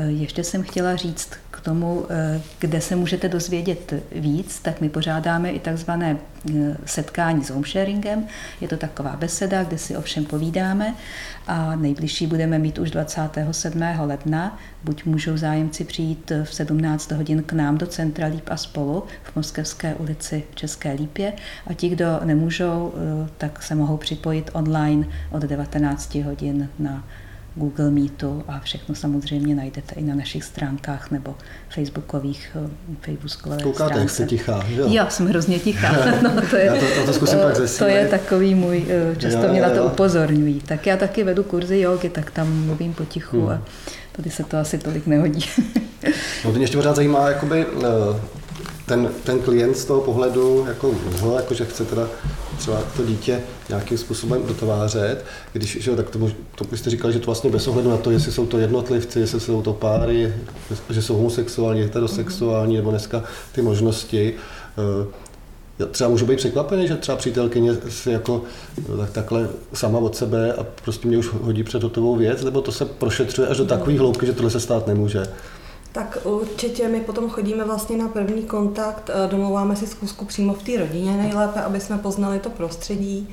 Ještě 0.06 0.44
jsem 0.44 0.62
chtěla 0.62 0.97
říct 0.97 1.30
tomu, 1.64 2.06
eh, 2.11 2.40
kde 2.59 2.80
se 2.80 2.97
můžete 2.97 3.28
dozvědět 3.28 3.94
víc, 4.12 4.61
tak 4.61 4.80
my 4.80 4.88
pořádáme 4.88 5.50
i 5.50 5.59
takzvané 5.59 6.16
eh, 6.16 6.76
setkání 6.85 7.44
s 7.44 7.50
homesharingem. 7.50 8.26
Je 8.61 8.68
to 8.68 8.76
taková 8.76 9.16
beseda, 9.16 9.64
kde 9.64 9.78
si 9.78 9.97
ovšem 9.97 10.25
povídáme 10.25 10.94
a 11.47 11.76
nejbližší 11.76 12.26
budeme 12.26 12.59
mít 12.59 12.78
už 12.78 12.90
27. 12.90 13.83
ledna. 14.00 14.59
Buď 14.85 15.04
můžou 15.04 15.37
zájemci 15.37 15.85
přijít 15.85 16.33
v 16.44 16.54
17 16.54 17.11
hodin 17.11 17.42
k 17.42 17.52
nám 17.52 17.78
do 17.78 17.87
centra 17.87 18.26
Líp 18.26 18.49
a 18.50 18.56
spolu 18.56 19.04
v 19.23 19.37
Moskevské 19.37 19.94
ulici 19.94 20.44
v 20.50 20.54
České 20.54 20.92
Lípě 20.92 21.33
a 21.66 21.75
ti, 21.75 21.88
kdo 21.88 22.21
nemůžou, 22.25 22.94
eh, 22.94 23.28
tak 23.38 23.62
se 23.62 23.75
mohou 23.75 23.97
připojit 23.97 24.50
online 24.52 25.06
od 25.30 25.42
19 25.42 26.23
hodin 26.23 26.68
na 26.78 27.04
Google 27.56 27.90
Meetu 27.90 28.44
a 28.49 28.61
všechno 28.61 28.94
samozřejmě 28.94 29.54
najdete 29.54 29.94
i 29.94 30.02
na 30.02 30.14
našich 30.14 30.44
stránkách 30.44 31.11
nebo 31.11 31.34
facebookových 31.75 32.56
eh, 32.56 32.70
facebookové 33.00 33.56
Koukáte, 33.62 33.84
stránce. 33.84 34.00
jak 34.00 34.11
jste 34.11 34.26
tichá, 34.26 34.64
jo? 34.68 34.87
Jo, 34.88 35.04
jsem 35.08 35.26
hrozně 35.26 35.58
tichá. 35.58 35.92
no, 36.23 36.42
to 36.50 36.56
je, 36.56 36.64
já 36.64 36.75
to, 36.75 37.00
to, 37.00 37.06
to 37.06 37.12
zkusím 37.12 37.38
pak 37.38 37.54
To 37.78 37.84
je 37.84 38.08
takový 38.08 38.54
můj, 38.54 38.84
eh, 38.88 39.16
často 39.16 39.42
jo, 39.42 39.52
mě 39.52 39.62
na 39.62 39.70
to 39.70 39.76
jo. 39.76 39.84
upozorňují. 39.84 40.61
Tak 40.61 40.87
já 40.87 40.96
taky 40.96 41.25
vedu 41.25 41.42
kurzy 41.42 41.80
jogy, 41.80 42.08
tak 42.08 42.30
tam 42.30 42.64
mluvím 42.66 42.94
potichu 42.94 43.40
hmm. 43.40 43.50
a 43.50 43.62
tady 44.12 44.30
se 44.30 44.44
to 44.44 44.56
asi 44.56 44.78
tolik 44.78 45.06
nehodí. 45.06 45.44
no, 46.44 46.52
mě 46.52 46.61
ještě 46.61 46.76
pořád 46.76 46.96
zajímá, 46.96 47.28
jakoby, 47.28 47.66
eh, 47.66 48.20
ten, 48.87 49.11
ten 49.25 49.38
klient 49.38 49.76
z 49.76 49.85
toho 49.85 50.00
pohledu, 50.00 50.64
jako, 50.69 50.95
no, 51.23 51.37
jako 51.37 51.55
že 51.55 51.64
chce 51.64 51.85
teda 51.85 52.09
třeba 52.59 52.83
to 52.97 53.05
dítě 53.05 53.41
nějakým 53.69 53.99
způsobem 53.99 54.43
dotvářet, 54.47 55.25
když, 55.53 55.83
že, 55.83 55.97
tak 55.97 56.11
to, 56.11 56.31
to 56.55 56.76
jste 56.76 56.91
říkali, 56.91 57.12
že 57.12 57.19
to 57.19 57.26
vlastně 57.26 57.50
bez 57.50 57.69
ohledu 57.69 57.91
na 57.91 57.97
to, 57.97 58.11
jestli 58.11 58.33
jsou 58.33 58.47
to 58.47 58.59
jednotlivci, 58.59 59.21
jestli 59.21 59.41
jsou 59.41 59.62
to 59.62 59.73
páry, 59.73 60.35
že 60.91 61.03
jsou 61.03 61.17
homosexuální, 61.17 61.83
heterosexuální, 61.83 62.76
nebo 62.76 62.91
dneska 62.91 63.23
ty 63.53 63.62
možnosti, 63.62 64.35
eh, 64.79 65.25
já 65.79 65.87
třeba 65.87 66.11
můžu 66.11 66.26
být 66.26 66.37
překvapený, 66.37 66.88
že 66.88 66.97
třeba 66.97 67.17
přítelkyně 67.17 67.76
si 67.88 68.11
jako 68.11 68.43
tak, 68.99 69.11
takhle 69.11 69.49
sama 69.75 69.99
od 69.99 70.17
sebe 70.17 70.53
a 70.53 70.67
prostě 70.85 71.09
mě 71.09 71.19
už 71.19 71.31
hodí 71.33 71.64
před 71.64 71.83
hotovou 71.83 72.17
věc, 72.17 72.45
nebo 72.45 72.61
to 72.61 72.73
se 72.73 72.85
prošetřuje 72.85 73.49
až 73.49 73.57
do 73.57 73.64
takové 73.64 73.99
hloubky, 73.99 74.26
že 74.26 74.33
tohle 74.33 74.50
se 74.50 74.61
stát 74.61 74.87
nemůže. 74.87 75.26
Tak 75.94 76.18
určitě 76.24 76.88
my 76.88 77.00
potom 77.00 77.30
chodíme 77.30 77.64
vlastně 77.64 77.96
na 77.96 78.08
první 78.08 78.42
kontakt, 78.42 79.10
eh, 79.10 79.28
domluváme 79.28 79.76
si 79.76 79.86
zkusku 79.86 80.24
přímo 80.24 80.54
v 80.54 80.62
té 80.62 80.78
rodině. 80.78 81.16
Nejlépe, 81.16 81.62
aby 81.62 81.80
jsme 81.80 81.98
poznali 81.98 82.38
to 82.38 82.50
prostředí 82.50 83.28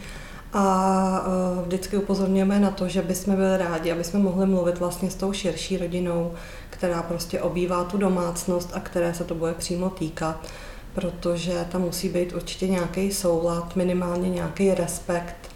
a 0.53 1.25
eh, 1.25 1.65
vždycky 1.65 1.97
upozorňujeme 1.97 2.59
na 2.59 2.71
to, 2.71 2.87
že 2.87 3.01
bychom 3.01 3.35
byli 3.35 3.57
rádi, 3.57 3.91
aby 3.91 4.03
jsme 4.03 4.19
mohli 4.19 4.45
mluvit 4.45 4.77
vlastně 4.77 5.11
s 5.11 5.15
tou 5.15 5.33
širší 5.33 5.77
rodinou, 5.77 6.33
která 6.69 7.03
prostě 7.03 7.41
obývá 7.41 7.83
tu 7.83 7.97
domácnost 7.97 8.69
a 8.73 8.79
které 8.79 9.13
se 9.13 9.23
to 9.23 9.35
bude 9.35 9.53
přímo 9.53 9.89
týkat, 9.89 10.47
protože 10.93 11.65
tam 11.71 11.81
musí 11.81 12.09
být 12.09 12.33
určitě 12.33 12.67
nějaký 12.67 13.11
soulad, 13.11 13.75
minimálně 13.75 14.29
nějaký 14.29 14.73
respekt 14.73 15.49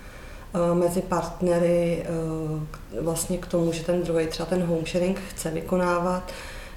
eh, 0.54 0.76
mezi 0.76 1.02
partnery 1.02 2.06
vlastně 3.02 3.38
k 3.38 3.46
tomu, 3.46 3.72
že 3.72 3.84
ten 3.84 4.04
druhý 4.04 4.28
třeba 4.28 4.46
ten 4.46 4.64
home 4.64 4.86
sharing 4.86 5.20
chce 5.30 5.52
vykonávat, 5.52 6.32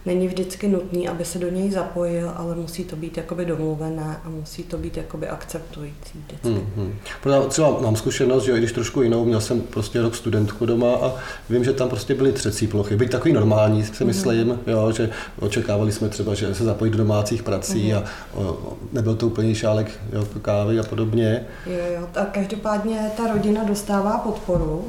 není 0.09 0.29
vždycky 0.29 0.69
nutný, 0.69 1.09
aby 1.09 1.25
se 1.25 1.39
do 1.39 1.51
něj 1.51 1.71
zapojil, 1.71 2.33
ale 2.37 2.55
musí 2.55 2.85
to 2.85 2.97
být 2.97 3.17
jakoby 3.17 3.45
domluvené 3.45 4.21
a 4.25 4.29
musí 4.29 4.63
to 4.63 4.79
být 4.79 4.97
jakoby 4.97 5.29
akceptující 5.29 6.19
vždycky. 6.27 6.49
Mm-hmm. 6.49 6.91
Protože 7.23 7.49
třeba 7.49 7.81
mám 7.81 7.97
zkušenost, 7.97 8.45
že 8.45 8.53
i 8.53 8.59
když 8.59 8.73
trošku 8.73 9.03
jinou, 9.03 9.25
měl 9.25 9.41
jsem 9.41 9.61
prostě 9.61 10.03
rok 10.03 10.15
studentku 10.15 10.67
doma 10.67 10.95
a 10.95 11.13
vím, 11.51 11.65
že 11.65 11.73
tam 11.73 11.89
prostě 11.89 12.15
byly 12.15 12.33
třecí 12.33 12.67
plochy. 12.67 12.97
Byť 12.97 13.11
takový 13.11 13.35
normální, 13.35 13.85
si 13.85 13.93
mhm. 14.05 14.07
myslím, 14.07 14.49
mm-hmm. 14.49 14.71
jo, 14.71 14.93
že 14.93 15.11
očekávali 15.41 15.93
jsme 15.93 16.09
třeba, 16.09 16.35
že 16.35 16.55
se 16.55 16.65
zapojí 16.65 16.91
do 16.91 16.99
domácích 16.99 17.43
prací 17.43 17.93
mm-hmm. 17.93 18.03
a 18.35 18.39
o, 18.41 18.77
nebyl 18.93 19.15
to 19.15 19.27
úplně 19.27 19.55
šálek 19.55 19.91
jo, 20.13 20.27
kávy 20.43 20.79
a 20.79 20.83
podobně. 20.83 21.47
Jo, 21.67 21.85
jo, 21.95 22.09
a 22.15 22.25
každopádně 22.25 23.11
ta 23.17 23.27
rodina 23.33 23.65
dostává 23.65 24.19
podporu 24.19 24.85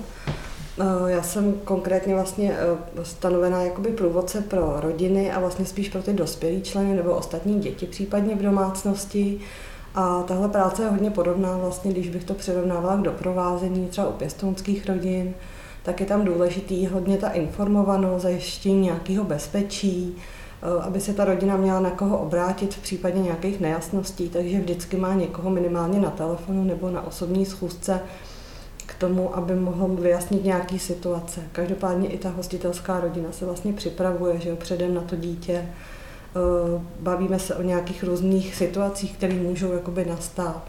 já 1.08 1.24
jsem 1.24 1.54
konkrétně 1.64 2.14
vlastně 2.14 2.58
eh, 2.60 3.06
stanovená 3.06 3.62
jakoby 3.64 3.90
průvodce 3.90 4.42
pro 4.42 4.80
rodiny 4.80 5.32
a 5.32 5.40
vlastně 5.40 5.66
spíš 5.66 5.90
pro 5.90 6.02
ty 6.02 6.14
dospělé 6.14 6.62
členy 6.62 6.96
nebo 6.96 7.12
ostatní 7.12 7.60
děti 7.60 7.86
případně 7.86 8.36
v 8.36 8.42
domácnosti. 8.42 9.40
A 9.96 10.24
tahle 10.24 10.50
práce 10.50 10.84
je 10.84 10.90
hodně 10.90 11.12
podobná 11.12 11.58
vlastně, 11.58 11.92
když 11.92 12.10
bych 12.10 12.24
to 12.24 12.34
přirovnávala 12.34 12.98
k 12.98 13.02
doprovázení 13.02 13.88
třeba 13.88 14.08
u 14.08 14.12
pěstounských 14.12 14.88
rodin, 14.90 15.34
tak 15.84 16.00
je 16.00 16.06
tam 16.06 16.26
důležitý 16.26 16.88
hodně 16.88 17.18
ta 17.18 17.30
informovanost, 17.30 18.22
zajištění 18.22 18.82
nějakého 18.82 19.24
bezpečí, 19.24 20.16
eh, 20.62 20.82
aby 20.82 21.02
se 21.02 21.14
ta 21.14 21.26
rodina 21.26 21.58
měla 21.58 21.80
na 21.80 21.92
koho 21.92 22.18
obrátit 22.18 22.74
v 22.74 22.82
případě 22.82 23.20
nějakých 23.20 23.60
nejasností, 23.60 24.30
takže 24.30 24.60
vždycky 24.60 24.98
má 24.98 25.14
někoho 25.14 25.50
minimálně 25.50 26.00
na 26.00 26.10
telefonu 26.10 26.64
nebo 26.64 26.90
na 26.90 27.08
osobní 27.08 27.46
schůzce, 27.46 28.02
tomu, 29.00 29.38
aby 29.38 29.56
mohl 29.56 29.88
vyjasnit 29.88 30.44
nějaký 30.44 30.80
situace. 30.80 31.42
Každopádně 31.52 32.10
i 32.10 32.18
ta 32.18 32.30
hostitelská 32.30 33.00
rodina 33.00 33.32
se 33.32 33.46
vlastně 33.46 33.74
připravuje, 33.74 34.40
že 34.40 34.50
jo, 34.50 34.56
předem 34.56 34.94
na 34.94 35.02
to 35.02 35.16
dítě, 35.16 35.66
bavíme 37.00 37.40
se 37.40 37.56
o 37.56 37.62
nějakých 37.62 38.04
různých 38.04 38.56
situacích, 38.56 39.18
které 39.18 39.34
můžou 39.34 39.74
jakoby 39.74 40.06
nastat. 40.06 40.64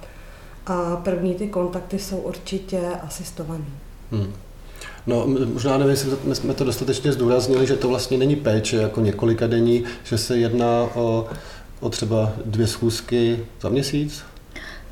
A 0.66 0.96
první 0.96 1.34
ty 1.34 1.48
kontakty 1.48 1.98
jsou 1.98 2.16
určitě 2.16 2.80
asistované. 3.02 3.64
Hmm. 4.12 4.32
No, 5.06 5.26
možná 5.26 5.78
nevím, 5.78 5.90
jestli 5.90 6.34
jsme 6.34 6.54
to 6.54 6.64
dostatečně 6.64 7.12
zdůraznili, 7.12 7.66
že 7.66 7.76
to 7.76 7.88
vlastně 7.88 8.18
není 8.18 8.36
péče 8.36 8.76
jako 8.76 9.00
několika 9.00 9.46
denní, 9.46 9.84
že 10.04 10.18
se 10.18 10.38
jedná 10.38 10.88
o, 10.94 11.26
o 11.80 11.88
třeba 11.88 12.32
dvě 12.44 12.66
schůzky 12.66 13.46
za 13.60 13.68
měsíc? 13.68 14.22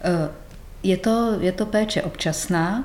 Uh. 0.05 0.29
Je 0.83 0.97
to, 0.97 1.37
je 1.41 1.53
to 1.53 1.67
péče 1.67 2.03
občasná 2.03 2.85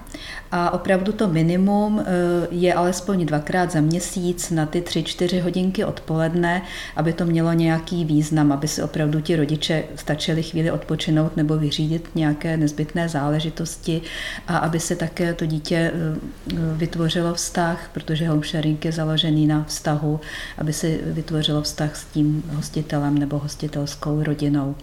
a 0.52 0.74
opravdu 0.74 1.12
to 1.12 1.28
minimum 1.28 2.00
eh, 2.00 2.06
je 2.52 2.74
alespoň 2.74 3.26
dvakrát 3.26 3.72
za 3.72 3.82
měsíc 3.82 4.52
na 4.52 4.66
ty 4.66 4.82
tři, 4.82 5.04
čtyři 5.04 5.40
hodinky 5.40 5.86
odpoledne, 5.86 6.62
aby 6.96 7.14
to 7.14 7.26
mělo 7.26 7.54
nějaký 7.54 8.06
význam, 8.06 8.52
aby 8.52 8.68
si 8.68 8.84
opravdu 8.84 9.22
ti 9.22 9.36
rodiče 9.36 9.84
stačili 9.96 10.44
chvíli 10.44 10.72
odpočinout 10.72 11.38
nebo 11.38 11.58
vyřídit 11.58 12.10
nějaké 12.16 12.58
nezbytné 12.58 13.10
záležitosti 13.10 14.02
a 14.48 14.58
aby 14.58 14.80
se 14.80 14.96
také 14.96 15.34
to 15.34 15.46
dítě 15.46 15.92
eh, 15.94 16.56
vytvořilo 16.56 17.34
vztah, 17.34 17.90
protože 17.94 18.28
home 18.28 18.44
sharing 18.44 18.86
je 18.86 18.92
založený 18.92 19.48
na 19.48 19.64
vztahu, 19.64 20.20
aby 20.58 20.74
si 20.74 21.02
vytvořilo 21.06 21.62
vztah 21.62 21.96
s 21.96 22.06
tím 22.06 22.44
hostitelem 22.56 23.18
nebo 23.18 23.40
hostitelskou 23.40 24.24
rodinou. 24.24 24.76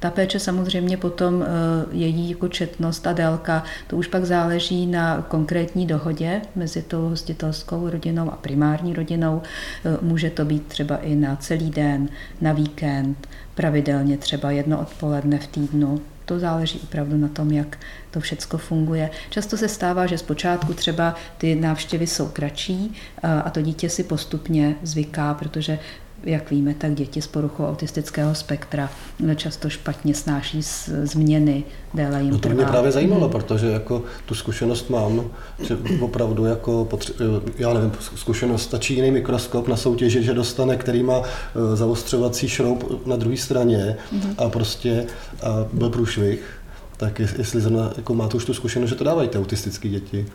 Ta 0.00 0.10
péče 0.10 0.40
samozřejmě 0.40 0.96
potom 0.96 1.42
eh, 1.42 1.46
její 1.92 2.30
jako 2.30 2.48
četnost 2.48 3.06
a 3.06 3.12
délka, 3.12 3.64
to 3.86 3.96
už 3.96 4.06
pak 4.06 4.24
záleží 4.24 4.86
na 4.86 5.22
konkrétní 5.22 5.86
dohodě 5.86 6.42
mezi 6.54 6.82
tou 6.82 7.08
hostitelskou 7.08 7.90
rodinou 7.90 8.32
a 8.32 8.36
primární 8.36 8.94
rodinou. 8.94 9.42
Eh, 9.84 9.98
může 10.02 10.30
to 10.30 10.44
být 10.44 10.66
třeba 10.66 10.96
i 10.96 11.14
na 11.14 11.36
celý 11.36 11.70
den, 11.70 12.08
na 12.40 12.52
víkend, 12.52 13.28
pravidelně 13.54 14.18
třeba 14.18 14.50
jedno 14.50 14.80
odpoledne 14.80 15.38
v 15.38 15.46
týdnu. 15.46 16.00
To 16.24 16.38
záleží 16.38 16.80
opravdu 16.82 17.16
na 17.16 17.28
tom, 17.28 17.52
jak 17.52 17.78
to 18.10 18.20
všechno 18.20 18.58
funguje. 18.58 19.10
Často 19.30 19.56
se 19.56 19.68
stává, 19.68 20.06
že 20.06 20.18
zpočátku 20.18 20.74
třeba 20.74 21.14
ty 21.38 21.54
návštěvy 21.54 22.06
jsou 22.06 22.28
kratší 22.28 22.94
eh, 23.22 23.28
a 23.28 23.50
to 23.50 23.62
dítě 23.62 23.90
si 23.90 24.04
postupně 24.04 24.74
zvyká, 24.82 25.34
protože 25.34 25.78
jak 26.24 26.50
víme, 26.50 26.74
tak 26.74 26.94
děti 26.94 27.22
s 27.22 27.26
poruchou 27.26 27.66
autistického 27.66 28.34
spektra 28.34 28.90
často 29.36 29.68
špatně 29.68 30.14
snáší 30.14 30.60
změny, 31.02 31.64
déle 31.94 32.22
jim 32.22 32.30
No 32.30 32.38
to 32.38 32.48
mě 32.48 32.64
právě 32.64 32.92
zajímalo, 32.92 33.22
hmm. 33.22 33.30
protože 33.30 33.66
jako 33.66 34.02
tu 34.26 34.34
zkušenost 34.34 34.90
mám, 34.90 35.30
že 35.62 35.78
opravdu 36.00 36.44
jako, 36.44 36.88
potře- 36.90 37.42
já 37.58 37.74
nevím, 37.74 37.92
zkušenost 38.00 38.62
stačí 38.62 38.94
jiný 38.94 39.10
mikroskop 39.10 39.68
na 39.68 39.76
soutěži, 39.76 40.22
že 40.22 40.34
dostane, 40.34 40.76
který 40.76 41.02
má 41.02 41.22
e, 41.22 41.76
zaostřovací 41.76 42.48
šroub 42.48 43.06
na 43.06 43.16
druhé 43.16 43.36
straně 43.36 43.96
hmm. 44.12 44.34
a 44.38 44.48
prostě 44.48 45.06
a 45.42 45.66
byl 45.72 45.90
průšvih, 45.90 46.60
tak 46.96 47.18
jestli 47.18 47.60
zrovna 47.60 47.92
jako 47.96 48.14
máte 48.14 48.36
už 48.36 48.44
tu 48.44 48.54
zkušenost, 48.54 48.90
že 48.90 48.96
to 48.96 49.04
dávají 49.04 49.28
ty 49.28 49.38
autistické 49.38 49.88
děti. 49.88 50.26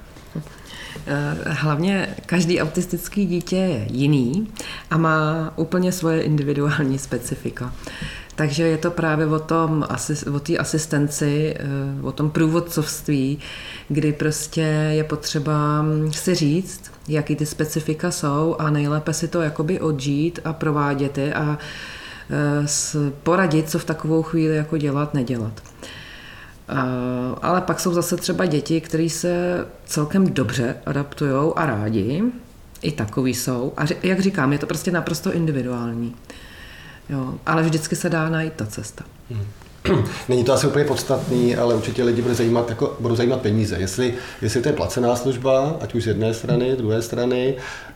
Eh, 1.07 1.35
hlavně 1.45 2.15
každý 2.25 2.61
autistický 2.61 3.25
dítě 3.25 3.55
je 3.55 3.87
jiný 3.89 4.47
a 4.89 4.97
má 4.97 5.53
úplně 5.55 5.91
svoje 5.91 6.21
individuální 6.21 6.99
specifika. 6.99 7.73
Takže 8.35 8.63
je 8.63 8.77
to 8.77 8.91
právě 8.91 9.25
o 9.25 9.39
tom, 9.39 9.87
o 10.33 10.39
té 10.39 10.57
asistenci, 10.57 11.55
eh, 11.59 11.65
o 12.01 12.11
tom 12.11 12.29
průvodcovství, 12.29 13.39
kdy 13.87 14.13
prostě 14.13 14.61
je 14.91 15.03
potřeba 15.03 15.85
si 16.11 16.35
říct, 16.35 16.91
jaký 17.07 17.35
ty 17.35 17.45
specifika 17.45 18.11
jsou 18.11 18.55
a 18.59 18.69
nejlépe 18.69 19.13
si 19.13 19.27
to 19.27 19.41
jakoby 19.41 19.79
odžít 19.79 20.39
a 20.43 20.53
provádět 20.53 21.17
je 21.17 21.33
a 21.33 21.57
eh, 22.29 23.11
poradit, 23.23 23.69
co 23.69 23.79
v 23.79 23.85
takovou 23.85 24.23
chvíli 24.23 24.55
jako 24.55 24.77
dělat, 24.77 25.13
nedělat. 25.13 25.61
Ale 27.41 27.61
pak 27.61 27.79
jsou 27.79 27.93
zase 27.93 28.17
třeba 28.17 28.45
děti, 28.45 28.81
které 28.81 29.09
se 29.09 29.65
celkem 29.85 30.33
dobře 30.33 30.75
adaptují 30.85 31.53
a 31.55 31.65
rádi. 31.65 32.23
I 32.81 32.91
takový 32.91 33.33
jsou. 33.33 33.73
A 33.77 33.85
jak 34.03 34.19
říkám, 34.19 34.53
je 34.53 34.59
to 34.59 34.67
prostě 34.67 34.91
naprosto 34.91 35.33
individuální. 35.33 36.15
Jo, 37.09 37.33
ale 37.45 37.63
vždycky 37.63 37.95
se 37.95 38.09
dá 38.09 38.29
najít 38.29 38.53
ta 38.53 38.65
cesta. 38.65 39.03
Hmm. 39.29 39.45
Není 40.29 40.43
to 40.43 40.53
asi 40.53 40.67
úplně 40.67 40.85
podstatný, 40.85 41.55
ale 41.55 41.75
určitě 41.75 42.03
lidi 42.03 42.21
bude 42.21 42.35
zajímat, 42.35 42.69
jako, 42.69 42.97
budou 42.99 43.15
zajímat 43.15 43.41
peníze. 43.41 43.75
Jestli, 43.79 44.13
jestli 44.41 44.61
to 44.61 44.69
je 44.69 44.73
placená 44.73 45.15
služba, 45.15 45.75
ať 45.81 45.95
už 45.95 46.03
z 46.03 46.07
jedné 46.07 46.33
strany, 46.33 46.75
druhé 46.75 47.01
strany, 47.01 47.55
eh, 47.57 47.90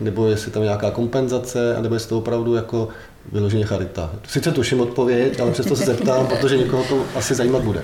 nebo 0.00 0.28
jestli 0.28 0.50
tam 0.50 0.62
nějaká 0.62 0.90
kompenzace, 0.90 1.76
nebo 1.80 1.94
jestli 1.94 2.08
to 2.08 2.18
opravdu 2.18 2.54
jako 2.54 2.88
vyloženě 3.32 3.64
charita. 3.64 4.10
Sice 4.28 4.52
tuším 4.52 4.80
odpověď, 4.80 5.40
ale 5.40 5.50
přesto 5.50 5.76
se 5.76 5.84
zeptám, 5.84 6.26
protože 6.26 6.56
někoho 6.56 6.84
to 6.84 7.04
asi 7.14 7.34
zajímat 7.34 7.62
bude. 7.62 7.82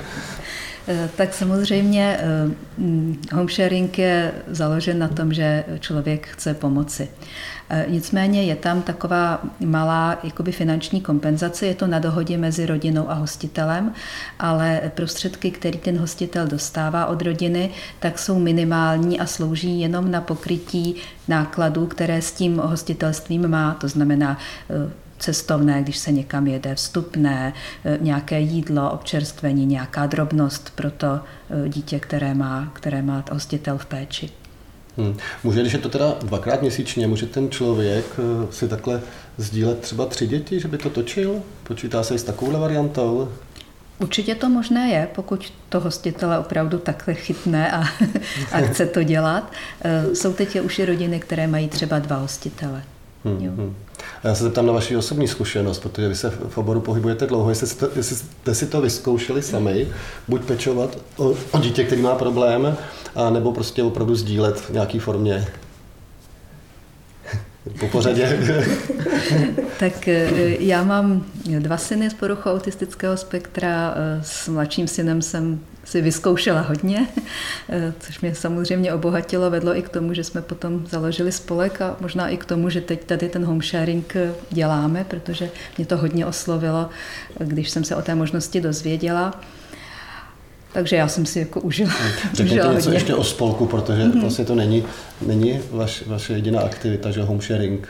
Eh, 0.88 1.10
tak 1.16 1.34
samozřejmě 1.34 2.18
eh, 2.20 2.50
mm, 2.78 3.22
home 3.32 3.48
sharing 3.48 3.98
je 3.98 4.32
založen 4.46 4.98
na 4.98 5.08
tom, 5.08 5.32
že 5.32 5.64
člověk 5.80 6.26
chce 6.26 6.54
pomoci. 6.54 7.08
Eh, 7.70 7.86
nicméně 7.88 8.44
je 8.44 8.56
tam 8.56 8.82
taková 8.82 9.42
malá 9.60 10.18
jakoby 10.24 10.52
finanční 10.52 11.00
kompenzace, 11.00 11.66
je 11.66 11.74
to 11.74 11.86
na 11.86 11.98
dohodě 11.98 12.38
mezi 12.38 12.66
rodinou 12.66 13.10
a 13.10 13.14
hostitelem, 13.14 13.92
ale 14.38 14.80
prostředky, 14.94 15.50
které 15.50 15.78
ten 15.78 15.98
hostitel 15.98 16.46
dostává 16.46 17.06
od 17.06 17.22
rodiny, 17.22 17.70
tak 18.00 18.18
jsou 18.18 18.38
minimální 18.38 19.20
a 19.20 19.26
slouží 19.26 19.80
jenom 19.80 20.10
na 20.10 20.20
pokrytí 20.20 20.94
nákladů, 21.28 21.86
které 21.86 22.22
s 22.22 22.32
tím 22.32 22.58
hostitelstvím 22.58 23.48
má, 23.48 23.74
to 23.80 23.88
znamená 23.88 24.38
cestovné, 25.22 25.82
když 25.82 25.98
se 25.98 26.12
někam 26.12 26.46
jede, 26.46 26.74
vstupné, 26.74 27.52
e, 27.84 27.98
nějaké 28.00 28.40
jídlo, 28.40 28.90
občerstvení, 28.90 29.66
nějaká 29.66 30.06
drobnost 30.06 30.72
pro 30.74 30.90
to 30.90 31.20
e, 31.64 31.68
dítě, 31.68 32.00
které 32.00 32.34
má, 32.34 32.70
které 32.72 33.02
má 33.02 33.24
hostitel 33.32 33.78
v 33.78 33.86
péči. 33.86 34.30
Hmm. 34.96 35.16
Může, 35.44 35.60
když 35.60 35.72
je 35.72 35.78
to 35.78 35.88
teda 35.88 36.14
dvakrát 36.22 36.60
měsíčně, 36.60 37.06
může 37.06 37.26
ten 37.26 37.50
člověk 37.50 38.04
e, 38.18 38.52
si 38.52 38.68
takhle 38.68 39.00
sdílet 39.36 39.78
třeba 39.78 40.06
tři 40.06 40.26
děti, 40.26 40.60
že 40.60 40.68
by 40.68 40.78
to 40.78 40.90
točil? 40.90 41.42
Počítá 41.64 42.02
se 42.02 42.14
i 42.14 42.18
s 42.18 42.22
takovou 42.22 42.60
variantou? 42.60 43.28
Určitě 43.98 44.34
to 44.34 44.48
možné 44.48 44.88
je, 44.88 45.08
pokud 45.14 45.52
to 45.68 45.80
hostitele 45.80 46.38
opravdu 46.38 46.78
takhle 46.78 47.14
chytne 47.14 47.72
a, 47.72 47.84
a 48.52 48.58
chce 48.58 48.86
to 48.86 49.02
dělat. 49.02 49.52
Jsou 50.14 50.32
teď 50.32 50.60
už 50.60 50.78
i 50.78 50.84
rodiny, 50.84 51.20
které 51.20 51.46
mají 51.46 51.68
třeba 51.68 51.98
dva 51.98 52.16
hostitele. 52.16 52.82
Hmm, 53.24 53.36
hmm. 53.36 53.74
Já 54.24 54.34
se 54.34 54.44
zeptám 54.44 54.66
na 54.66 54.72
vaši 54.72 54.96
osobní 54.96 55.28
zkušenost, 55.28 55.78
protože 55.78 56.08
vy 56.08 56.14
se 56.14 56.30
v 56.30 56.58
oboru 56.58 56.80
pohybujete 56.80 57.26
dlouho, 57.26 57.48
jestli 57.48 57.66
jste, 57.66 57.88
jestli 57.96 58.16
jste 58.16 58.54
si 58.54 58.66
to 58.66 58.80
vyzkoušeli 58.80 59.42
sami, 59.42 59.88
buď 60.28 60.42
pečovat 60.42 60.98
o, 61.16 61.34
o 61.52 61.58
dítě, 61.58 61.84
který 61.84 62.02
má 62.02 62.14
problém, 62.14 62.76
a 63.14 63.30
nebo 63.30 63.52
prostě 63.52 63.82
opravdu 63.82 64.14
sdílet 64.14 64.60
v 64.60 64.70
nějaké 64.70 65.00
formě 65.00 65.46
po 67.80 67.88
pořadě. 67.88 68.38
tak 69.78 70.08
e, 70.08 70.30
já 70.60 70.84
mám 70.84 71.26
dva 71.58 71.76
syny 71.76 72.10
z 72.10 72.14
poruchou 72.14 72.50
autistického 72.50 73.16
spektra. 73.16 73.94
E, 73.96 74.20
s 74.24 74.48
mladším 74.48 74.88
synem 74.88 75.22
jsem 75.22 75.60
si 75.84 76.00
vyzkoušela 76.00 76.60
hodně, 76.60 77.06
e, 77.68 77.92
což 78.00 78.20
mě 78.20 78.34
samozřejmě 78.34 78.92
obohatilo, 78.92 79.50
vedlo 79.50 79.76
i 79.76 79.82
k 79.82 79.88
tomu, 79.88 80.14
že 80.14 80.24
jsme 80.24 80.42
potom 80.42 80.86
založili 80.86 81.32
spolek 81.32 81.80
a 81.80 81.96
možná 82.00 82.28
i 82.28 82.36
k 82.36 82.44
tomu, 82.44 82.70
že 82.70 82.80
teď 82.80 83.04
tady 83.04 83.28
ten 83.28 83.44
home 83.44 83.62
sharing 83.62 84.16
děláme, 84.50 85.04
protože 85.08 85.50
mě 85.76 85.86
to 85.86 85.96
hodně 85.96 86.26
oslovilo, 86.26 86.88
když 87.38 87.70
jsem 87.70 87.84
se 87.84 87.96
o 87.96 88.02
té 88.02 88.14
možnosti 88.14 88.60
dozvěděla. 88.60 89.40
Takže 90.72 90.96
já 90.96 91.08
jsem 91.08 91.26
si 91.26 91.38
jako 91.38 91.60
užila. 91.60 91.92
Řekněte 92.32 92.54
něco 92.54 92.72
hodně. 92.72 92.92
ještě 92.92 93.14
o 93.14 93.24
spolku, 93.24 93.66
protože 93.66 94.02
mm-hmm. 94.02 94.20
vlastně 94.20 94.44
to 94.44 94.54
není, 94.54 94.84
není 95.26 95.60
vaš, 95.70 96.02
vaše 96.06 96.32
jediná 96.32 96.60
aktivita, 96.60 97.10
že 97.10 97.22
home 97.22 97.40
sharing. 97.40 97.88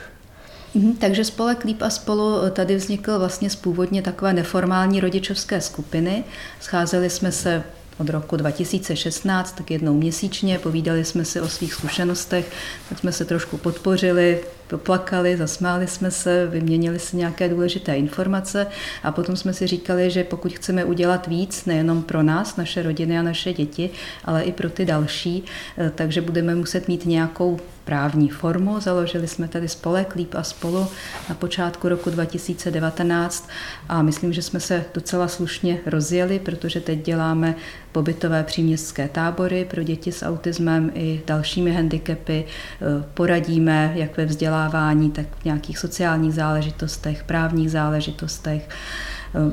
Mm-hmm, 0.77 0.95
takže 0.99 1.25
spolek 1.25 1.65
Líp 1.65 1.83
a 1.83 1.91
spolu 1.91 2.51
tady 2.51 2.77
vznikl 2.77 3.19
vlastně 3.19 3.51
z 3.51 3.57
původně 3.57 4.03
takové 4.03 4.33
neformální 4.33 5.01
rodičovské 5.01 5.61
skupiny. 5.61 6.25
Scházeli 6.61 7.11
jsme 7.11 7.33
se 7.33 7.63
od 7.99 8.11
roku 8.11 8.37
2016, 8.37 9.53
tak 9.53 9.71
jednou 9.71 9.95
měsíčně, 9.95 10.59
povídali 10.59 11.05
jsme 11.05 11.25
si 11.25 11.41
o 11.41 11.49
svých 11.49 11.75
zkušenostech, 11.75 12.53
tak 12.89 12.99
jsme 12.99 13.13
se 13.13 13.25
trošku 13.25 13.57
podpořili, 13.57 14.41
poplakali, 14.73 15.37
zasmáli 15.37 15.87
jsme 15.87 16.11
se, 16.11 16.47
vyměnili 16.47 16.99
si 16.99 17.17
nějaké 17.17 17.49
důležité 17.49 17.97
informace 17.97 18.67
a 19.03 19.13
potom 19.13 19.37
jsme 19.37 19.53
si 19.53 19.67
říkali, 19.67 20.11
že 20.11 20.25
pokud 20.25 20.53
chceme 20.53 20.85
udělat 20.85 21.27
víc, 21.27 21.65
nejenom 21.65 22.03
pro 22.03 22.23
nás, 22.23 22.57
naše 22.57 22.83
rodiny 22.83 23.19
a 23.19 23.23
naše 23.23 23.53
děti, 23.53 23.91
ale 24.25 24.43
i 24.43 24.53
pro 24.53 24.71
ty 24.71 24.85
další, 24.85 25.45
eh, 25.79 25.93
takže 25.95 26.21
budeme 26.21 26.55
muset 26.55 26.89
mít 26.89 27.07
nějakou 27.07 27.61
právní 27.85 28.29
formu. 28.29 28.81
Založili 28.81 29.29
jsme 29.29 29.49
tady 29.49 29.69
spolek 29.69 30.15
Líp 30.15 30.35
a 30.35 30.43
spolu 30.43 30.87
na 31.29 31.35
počátku 31.35 31.89
roku 31.89 32.11
2019 32.11 33.49
a 33.89 34.03
myslím, 34.03 34.33
že 34.33 34.43
jsme 34.43 34.61
se 34.61 34.85
docela 34.95 35.29
slušně 35.29 35.79
rozjeli, 35.87 36.39
protože 36.39 36.81
teď 36.81 37.05
děláme 37.05 37.55
pobytové 37.93 38.43
příměstské 38.43 39.09
tábory 39.09 39.67
pro 39.71 39.83
děti 39.83 40.13
s 40.13 40.27
autismem 40.27 40.91
i 40.95 41.23
dalšími 41.27 41.73
handicapy. 41.73 42.45
Eh, 42.45 43.05
poradíme 43.15 43.93
jak 43.95 44.17
ve 44.17 44.25
vzdělávání, 44.25 44.62
vzdělávání, 44.67 45.11
tak 45.11 45.27
v 45.41 45.45
nějakých 45.45 45.79
sociálních 45.79 46.35
záležitostech, 46.35 47.25
právních 47.25 47.71
záležitostech. 47.71 48.69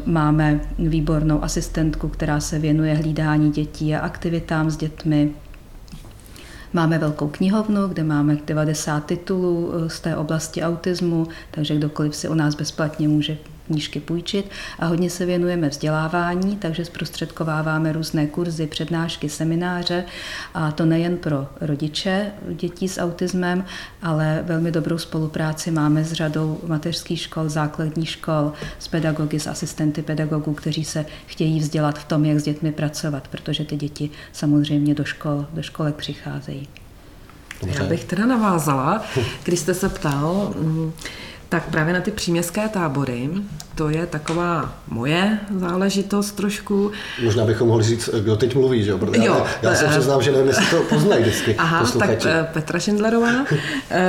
Máme 0.05 0.61
výbornou 0.79 1.43
asistentku, 1.43 2.09
která 2.09 2.39
se 2.39 2.59
věnuje 2.59 2.93
hlídání 2.95 3.51
dětí 3.51 3.95
a 3.95 3.99
aktivitám 3.99 4.69
s 4.69 4.77
dětmi. 4.77 5.31
Máme 6.73 6.97
velkou 6.97 7.27
knihovnu, 7.27 7.87
kde 7.87 8.03
máme 8.03 8.37
90 8.45 9.05
titulů 9.05 9.71
z 9.87 9.99
té 9.99 10.15
oblasti 10.15 10.63
autismu, 10.63 11.27
takže 11.51 11.75
kdokoliv 11.75 12.15
si 12.15 12.29
u 12.29 12.33
nás 12.33 12.55
bezplatně 12.55 13.07
může 13.07 13.37
knížky 13.69 13.99
půjčit 13.99 14.51
a 14.79 14.85
hodně 14.85 15.09
se 15.09 15.25
věnujeme 15.25 15.69
vzdělávání, 15.69 16.57
takže 16.57 16.85
zprostředkováváme 16.85 17.91
různé 17.91 18.27
kurzy, 18.27 18.67
přednášky, 18.67 19.29
semináře 19.29 20.03
a 20.53 20.71
to 20.71 20.85
nejen 20.85 21.17
pro 21.17 21.47
rodiče 21.61 22.31
dětí 22.49 22.87
s 22.87 22.97
autismem, 22.97 23.65
ale 24.01 24.43
velmi 24.45 24.71
dobrou 24.71 24.97
spolupráci 24.97 25.71
máme 25.71 26.03
s 26.03 26.13
řadou 26.13 26.59
mateřských 26.67 27.21
škol, 27.21 27.49
základních 27.49 28.09
škol, 28.09 28.53
s 28.79 28.87
pedagogy, 28.87 29.39
s 29.39 29.47
asistenty 29.47 30.01
pedagogů, 30.01 30.53
kteří 30.53 30.85
se 30.85 31.05
chtějí 31.25 31.59
vzdělat 31.59 31.99
v 31.99 32.05
tom, 32.05 32.25
jak 32.25 32.39
s 32.39 32.43
dětmi 32.43 32.71
pracovat, 32.71 33.27
protože 33.27 33.65
ty 33.65 33.75
děti 33.75 34.09
samozřejmě 34.31 34.95
do 34.95 35.03
škol, 35.05 35.45
do 35.53 35.61
školek 35.61 35.95
přicházejí. 35.95 36.67
Já 37.67 37.83
bych 37.83 38.03
teda 38.03 38.25
navázala, 38.25 39.03
když 39.43 39.59
jste 39.59 39.73
se 39.73 39.89
ptal, 39.89 40.53
mm, 40.57 40.91
tak 41.49 41.69
právě 41.69 41.93
na 41.93 42.01
ty 42.01 42.11
příměstské 42.11 42.69
tábory, 42.69 43.29
to 43.75 43.89
je 43.89 44.05
taková 44.05 44.73
moje 44.87 45.39
záležitost 45.57 46.31
trošku. 46.31 46.91
Možná 47.23 47.45
bychom 47.45 47.67
mohli 47.67 47.83
říct, 47.83 48.09
kdo 48.19 48.35
teď 48.35 48.55
mluví, 48.55 48.83
že 48.83 48.91
jo? 48.91 48.97
Protože 48.97 49.25
jo 49.25 49.45
já, 49.61 49.69
já 49.69 49.75
se 49.75 49.87
přiznám, 49.87 50.21
že 50.21 50.31
nevím, 50.31 50.47
jestli 50.47 50.65
to 50.65 50.81
poznají 50.81 51.21
vždycky 51.21 51.55
Aha, 51.57 51.79
posluchači. 51.79 52.15
tak 52.15 52.25
eh, 52.25 52.47
Petra 52.53 52.79
Šindlerová, 52.79 53.31
eh, 53.91 54.07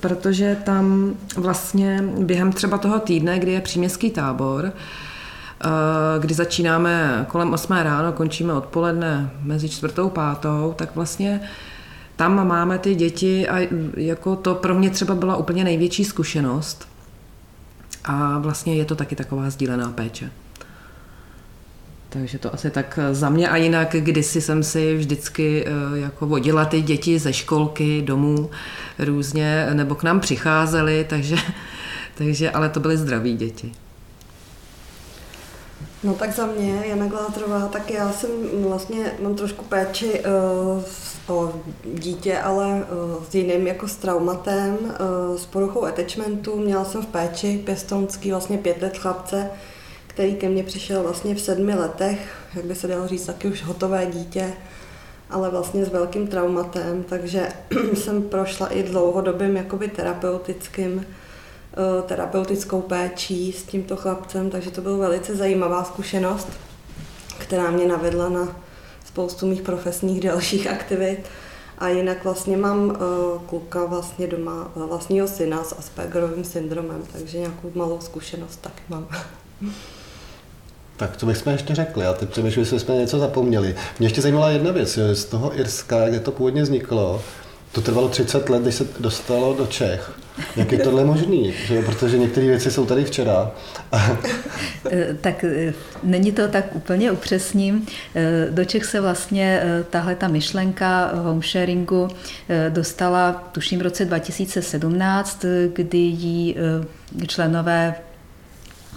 protože 0.00 0.56
tam 0.64 1.14
vlastně 1.36 2.04
během 2.18 2.52
třeba 2.52 2.78
toho 2.78 2.98
týdne, 2.98 3.38
kdy 3.38 3.52
je 3.52 3.60
příměstský 3.60 4.10
tábor, 4.10 4.72
eh, 5.64 5.68
kdy 6.20 6.34
začínáme 6.34 7.26
kolem 7.28 7.52
8 7.52 7.82
ráno, 7.82 8.12
končíme 8.12 8.52
odpoledne 8.52 9.30
mezi 9.42 9.68
čtvrtou 9.68 10.08
pátou, 10.08 10.74
tak 10.76 10.94
vlastně 10.94 11.40
tam 12.18 12.48
máme 12.48 12.78
ty 12.78 12.94
děti 12.94 13.48
a 13.48 13.68
jako 13.96 14.36
to 14.36 14.54
pro 14.54 14.74
mě 14.74 14.90
třeba 14.90 15.14
byla 15.14 15.36
úplně 15.36 15.64
největší 15.64 16.04
zkušenost. 16.04 16.88
A 18.04 18.38
vlastně 18.38 18.74
je 18.74 18.84
to 18.84 18.96
taky 18.96 19.16
taková 19.16 19.50
sdílená 19.50 19.90
péče. 19.90 20.30
Takže 22.08 22.38
to 22.38 22.54
asi 22.54 22.70
tak 22.70 22.98
za 23.12 23.28
mě 23.28 23.48
a 23.48 23.56
jinak 23.56 23.88
kdysi 23.98 24.40
jsem 24.40 24.62
si 24.62 24.96
vždycky 24.96 25.64
eh, 25.66 25.98
jako 25.98 26.26
vodila 26.26 26.64
ty 26.64 26.82
děti 26.82 27.18
ze 27.18 27.32
školky 27.32 28.02
domů 28.02 28.50
různě, 28.98 29.68
nebo 29.72 29.94
k 29.94 30.02
nám 30.02 30.20
přicházely, 30.20 31.06
takže, 31.08 31.36
takže 32.14 32.50
ale 32.50 32.68
to 32.68 32.80
byly 32.80 32.96
zdraví 32.96 33.36
děti. 33.36 33.72
No 36.02 36.14
tak 36.14 36.32
za 36.34 36.46
mě, 36.46 36.82
Jana 36.86 37.06
Glátrová, 37.06 37.68
tak 37.68 37.90
já 37.90 38.12
jsem 38.12 38.30
vlastně, 38.68 39.12
mám 39.22 39.34
trošku 39.34 39.64
péči 39.64 40.20
uh, 40.20 40.82
dítě, 41.94 42.38
ale 42.38 42.66
uh, 42.66 43.24
s 43.24 43.34
jiným 43.34 43.66
jako 43.66 43.88
s 43.88 43.96
traumatem, 43.96 44.78
uh, 44.80 45.36
s 45.36 45.46
poruchou 45.46 45.84
attachmentu. 45.84 46.56
Měla 46.56 46.84
jsem 46.84 47.02
v 47.02 47.06
péči 47.06 47.62
pěstounský 47.64 48.30
vlastně 48.30 48.58
pět 48.58 48.82
let 48.82 48.98
chlapce, 48.98 49.50
který 50.06 50.34
ke 50.34 50.48
mně 50.48 50.62
přišel 50.62 51.02
vlastně 51.02 51.34
v 51.34 51.40
sedmi 51.40 51.74
letech, 51.74 52.36
jak 52.54 52.64
by 52.64 52.74
se 52.74 52.86
dalo 52.86 53.08
říct, 53.08 53.26
taky 53.26 53.48
už 53.48 53.62
hotové 53.62 54.06
dítě, 54.06 54.52
ale 55.30 55.50
vlastně 55.50 55.84
s 55.84 55.88
velkým 55.88 56.26
traumatem, 56.26 57.04
takže 57.08 57.48
jsem 57.94 58.22
prošla 58.22 58.66
i 58.66 58.82
dlouhodobým 58.82 59.56
jakoby 59.56 59.88
terapeutickým 59.88 61.04
Eh, 61.78 62.02
terapeutickou 62.02 62.80
péčí 62.80 63.52
s 63.52 63.62
tímto 63.62 63.96
chlapcem, 63.96 64.50
takže 64.50 64.70
to 64.70 64.80
byla 64.80 64.96
velice 64.96 65.36
zajímavá 65.36 65.84
zkušenost, 65.84 66.48
která 67.38 67.70
mě 67.70 67.88
navedla 67.88 68.28
na 68.28 68.56
spoustu 69.08 69.46
mých 69.46 69.62
profesních 69.62 70.20
dalších 70.20 70.66
aktivit. 70.66 71.18
A 71.78 71.88
jinak 71.88 72.24
vlastně 72.24 72.56
mám 72.56 72.88
uh, 72.88 72.96
kluka 73.46 73.84
vlastně 73.84 74.26
doma, 74.26 74.70
uh, 74.74 74.86
vlastního 74.86 75.28
syna 75.28 75.64
s 75.64 75.78
Aspergerovým 75.78 76.44
syndromem, 76.44 77.02
takže 77.12 77.38
nějakou 77.38 77.70
malou 77.74 78.00
zkušenost 78.00 78.56
taky 78.60 78.82
mám. 78.88 79.08
Tak 80.96 81.16
to 81.16 81.26
bychom 81.26 81.52
ještě 81.52 81.74
řekli, 81.74 82.06
a 82.06 82.12
teď 82.12 82.28
přemýšlím, 82.28 82.64
že 82.64 82.80
jsme 82.80 82.94
něco 82.94 83.18
zapomněli. 83.18 83.74
Mě 83.98 84.06
ještě 84.06 84.22
zajímala 84.22 84.50
jedna 84.50 84.72
věc, 84.72 84.98
z 85.12 85.24
toho 85.24 85.58
Irska, 85.58 86.08
kde 86.08 86.20
to 86.20 86.32
původně 86.32 86.62
vzniklo, 86.62 87.22
to 87.72 87.80
trvalo 87.80 88.08
30 88.08 88.48
let, 88.48 88.64
než 88.64 88.74
se 88.74 88.86
dostalo 89.00 89.54
do 89.54 89.66
Čech. 89.66 90.12
Jak 90.56 90.72
je 90.72 90.78
tohle 90.78 91.04
možný? 91.04 91.54
Že? 91.66 91.82
Protože 91.82 92.18
některé 92.18 92.46
věci 92.46 92.70
jsou 92.70 92.86
tady 92.86 93.04
včera. 93.04 93.50
Eh, 94.90 95.14
tak 95.20 95.44
eh, 95.44 95.74
není 96.02 96.32
to 96.32 96.48
tak 96.48 96.76
úplně 96.76 97.12
upřesním. 97.12 97.86
Eh, 98.14 98.46
do 98.50 98.64
Čech 98.64 98.84
se 98.84 99.00
vlastně 99.00 99.62
tahle 99.90 100.14
ta 100.14 100.28
myšlenka 100.28 101.12
home 101.14 101.42
sharingu 101.42 102.08
dostala 102.68 103.32
tuším 103.52 103.78
v 103.78 103.82
roce 103.82 104.04
2017, 104.04 105.44
kdy 105.72 105.98
ji 105.98 106.56
členové 107.26 107.94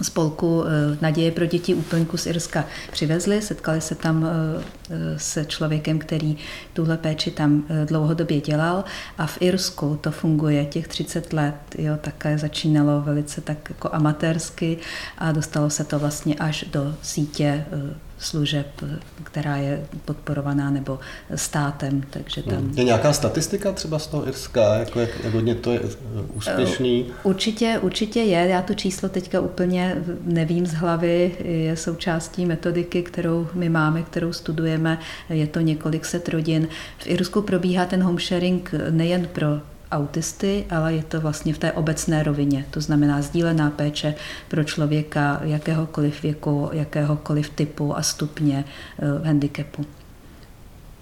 spolku 0.04 0.64
eh, 0.64 0.98
Naděje 1.00 1.30
pro 1.30 1.46
děti 1.46 1.74
úplňku 1.74 2.16
z 2.16 2.26
Irska 2.26 2.64
přivezli. 2.92 3.42
Setkali 3.42 3.80
se 3.80 3.94
tam 3.94 4.26
eh, 4.26 4.64
eh, 4.90 5.18
se 5.18 5.44
člověkem, 5.44 5.98
který 5.98 6.36
tuhle 6.72 6.96
péči 6.96 7.30
tam 7.30 7.64
dlouhodobě 7.84 8.40
dělal 8.40 8.84
a 9.18 9.26
v 9.26 9.38
Irsku 9.40 9.98
to 10.00 10.10
funguje 10.10 10.64
těch 10.66 10.88
30 10.88 11.32
let. 11.32 11.54
Jo, 11.78 11.96
také 12.00 12.38
začínalo 12.38 13.00
velice 13.00 13.40
tak 13.40 13.68
jako 13.68 13.88
amatérsky 13.92 14.78
a 15.18 15.32
dostalo 15.32 15.70
se 15.70 15.84
to 15.84 15.98
vlastně 15.98 16.34
až 16.34 16.64
do 16.72 16.94
sítě 17.02 17.64
služeb, 18.22 18.66
která 19.22 19.56
je 19.56 19.86
podporovaná 20.04 20.70
nebo 20.70 20.98
státem. 21.34 22.02
Takže 22.10 22.42
tam... 22.42 22.70
Je 22.74 22.84
nějaká 22.84 23.12
statistika 23.12 23.72
třeba 23.72 23.98
z 23.98 24.06
toho 24.06 24.28
Irska, 24.28 24.74
jako 24.74 25.00
jak, 25.00 25.10
jak 25.24 25.34
hodně 25.34 25.54
to 25.54 25.72
je 25.72 25.80
úspěšný? 26.34 27.06
Určitě, 27.22 27.78
určitě 27.82 28.20
je. 28.20 28.48
Já 28.48 28.62
to 28.62 28.74
číslo 28.74 29.08
teďka 29.08 29.40
úplně 29.40 29.96
nevím 30.24 30.66
z 30.66 30.72
hlavy. 30.72 31.36
Je 31.44 31.76
součástí 31.76 32.46
metodiky, 32.46 33.02
kterou 33.02 33.48
my 33.54 33.68
máme, 33.68 34.02
kterou 34.02 34.32
studujeme. 34.32 34.98
Je 35.28 35.46
to 35.46 35.60
několik 35.60 36.04
set 36.04 36.28
rodin. 36.28 36.68
V 36.98 37.06
Irsku 37.06 37.42
probíhá 37.42 37.86
ten 37.86 38.02
home 38.02 38.18
sharing 38.18 38.74
nejen 38.90 39.28
pro 39.32 39.48
autisty, 39.92 40.64
ale 40.70 40.94
je 40.94 41.02
to 41.02 41.20
vlastně 41.20 41.54
v 41.54 41.58
té 41.58 41.72
obecné 41.72 42.22
rovině. 42.22 42.64
To 42.70 42.80
znamená 42.80 43.22
sdílená 43.22 43.70
péče 43.70 44.14
pro 44.48 44.64
člověka 44.64 45.40
jakéhokoliv 45.44 46.22
věku, 46.22 46.70
jakéhokoliv 46.72 47.48
typu 47.48 47.96
a 47.96 48.02
stupně 48.02 48.64
uh, 49.02 49.26
handicapu. 49.26 49.84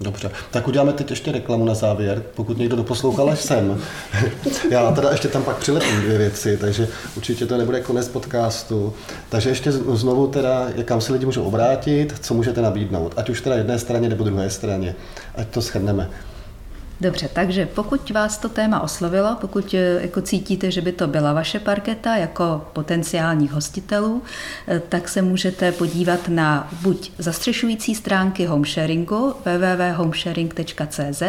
Dobře, 0.01 0.31
tak 0.51 0.67
uděláme 0.67 0.93
teď 0.93 1.09
ještě 1.09 1.31
reklamu 1.31 1.65
na 1.65 1.73
závěr, 1.73 2.23
pokud 2.35 2.57
někdo 2.57 2.75
doposlouchal 2.75 3.29
až 3.29 3.39
sem. 3.39 3.81
Já 4.71 4.91
teda 4.91 5.11
ještě 5.11 5.27
tam 5.27 5.43
pak 5.43 5.57
přilepím 5.57 6.01
dvě 6.01 6.17
věci, 6.17 6.57
takže 6.57 6.87
určitě 7.17 7.45
to 7.45 7.57
nebude 7.57 7.81
konec 7.81 8.07
podcastu. 8.07 8.93
Takže 9.29 9.49
ještě 9.49 9.71
znovu 9.71 10.27
teda, 10.27 10.67
kam 10.85 11.01
se 11.01 11.13
lidi 11.13 11.25
můžou 11.25 11.43
obrátit, 11.43 12.15
co 12.21 12.33
můžete 12.33 12.61
nabídnout, 12.61 13.13
ať 13.17 13.29
už 13.29 13.41
teda 13.41 13.55
jedné 13.55 13.79
straně 13.79 14.09
nebo 14.09 14.23
druhé 14.23 14.49
straně, 14.49 14.95
ať 15.35 15.47
to 15.47 15.61
shrneme. 15.61 16.09
Dobře, 17.01 17.29
takže 17.33 17.65
pokud 17.65 18.09
vás 18.11 18.37
to 18.37 18.49
téma 18.49 18.81
oslovilo, 18.81 19.37
pokud 19.41 19.73
eh, 19.73 20.01
jako 20.01 20.21
cítíte, 20.21 20.71
že 20.71 20.81
by 20.81 20.91
to 20.91 21.07
byla 21.07 21.33
vaše 21.33 21.59
parketa 21.59 22.15
jako 22.15 22.65
potenciálních 22.73 23.51
hostitelů, 23.51 24.21
eh, 24.67 24.81
tak 24.89 25.09
se 25.09 25.21
můžete 25.21 25.71
podívat 25.71 26.19
na 26.27 26.69
buď 26.81 27.11
zastřešující 27.17 27.95
stránky 27.95 28.45
homesharingu 28.45 29.33
www.homesharing.cz, 29.45 31.23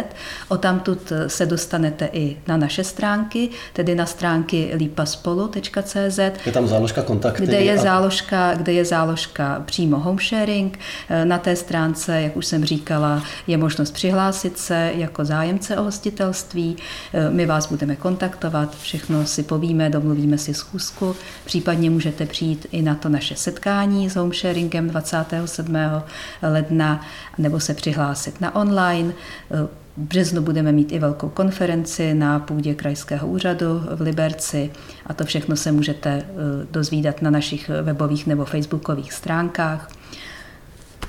o 0.48 0.56
tamtud 0.56 1.12
eh, 1.12 1.28
se 1.28 1.46
dostanete 1.46 2.08
i 2.12 2.36
na 2.46 2.56
naše 2.56 2.84
stránky, 2.84 3.48
tedy 3.72 3.94
na 3.94 4.06
stránky 4.06 4.70
lipaspolu.cz. 4.74 6.18
Je 6.46 6.52
tam 6.52 6.66
záložka 6.68 7.02
kontakty. 7.02 7.42
Kde 7.42 7.60
je, 7.60 7.78
a... 7.78 7.82
záložka, 7.82 8.54
kde 8.54 8.72
je 8.72 8.84
záložka 8.84 9.62
přímo 9.66 9.98
homesharing. 9.98 10.78
Na 11.24 11.38
té 11.38 11.56
stránce, 11.56 12.22
jak 12.22 12.36
už 12.36 12.46
jsem 12.46 12.64
říkala, 12.64 13.22
je 13.46 13.56
možnost 13.56 13.90
přihlásit 13.90 14.58
se 14.58 14.92
jako 14.94 15.24
zájem 15.24 15.61
zájemce 15.62 15.76
o 15.76 15.84
hostitelství. 15.84 16.76
Eh, 17.12 17.30
my 17.30 17.46
vás 17.46 17.66
budeme 17.66 17.96
kontaktovat, 17.96 18.76
všechno 18.78 19.26
si 19.26 19.42
povíme, 19.42 19.90
domluvíme 19.90 20.38
si 20.38 20.54
schůzku. 20.54 21.16
Případně 21.44 21.90
můžete 21.90 22.26
přijít 22.26 22.66
i 22.72 22.82
na 22.82 22.94
to 22.94 23.08
naše 23.08 23.36
setkání 23.36 24.10
s 24.10 24.16
homesharingem 24.16 24.90
27. 24.90 26.02
ledna 26.42 27.00
nebo 27.38 27.60
se 27.60 27.74
přihlásit 27.74 28.40
na 28.40 28.54
online. 28.54 29.12
Eh, 29.50 29.68
v 29.96 30.00
březnu 30.00 30.42
budeme 30.42 30.72
mít 30.72 30.92
i 30.92 30.98
velkou 30.98 31.28
konferenci 31.28 32.14
na 32.14 32.38
půdě 32.38 32.74
Krajského 32.74 33.28
úřadu 33.28 33.82
v 33.94 34.00
Liberci 34.00 34.70
a 35.06 35.14
to 35.14 35.24
všechno 35.24 35.56
se 35.56 35.72
můžete 35.72 36.10
eh, 36.10 36.24
dozvídat 36.70 37.22
na 37.22 37.30
našich 37.30 37.70
webových 37.82 38.26
nebo 38.26 38.44
facebookových 38.44 39.12
stránkách. 39.12 39.90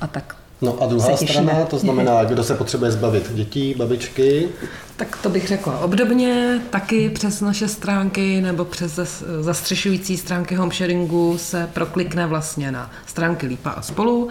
A 0.01 0.07
tak 0.07 0.42
No 0.63 0.77
a 0.81 0.85
druhá 0.85 1.17
strana, 1.17 1.65
to 1.65 1.77
znamená, 1.77 2.23
kdo 2.23 2.43
se 2.43 2.55
potřebuje 2.55 2.91
zbavit? 2.91 3.31
Dětí, 3.33 3.75
babičky. 3.77 4.49
Tak 4.95 5.17
to 5.23 5.29
bych 5.29 5.47
řekla 5.47 5.79
obdobně, 5.79 6.61
taky 6.69 7.09
přes 7.09 7.41
naše 7.41 7.67
stránky 7.67 8.41
nebo 8.41 8.65
přes 8.65 8.99
zas- 8.99 9.23
zastřešující 9.41 10.17
stránky 10.17 10.55
homesharingu 10.55 11.37
se 11.37 11.69
proklikne 11.73 12.27
vlastně 12.27 12.71
na 12.71 12.91
stránky 13.05 13.47
Lípa 13.47 13.69
a 13.69 13.81
spolu. 13.81 14.29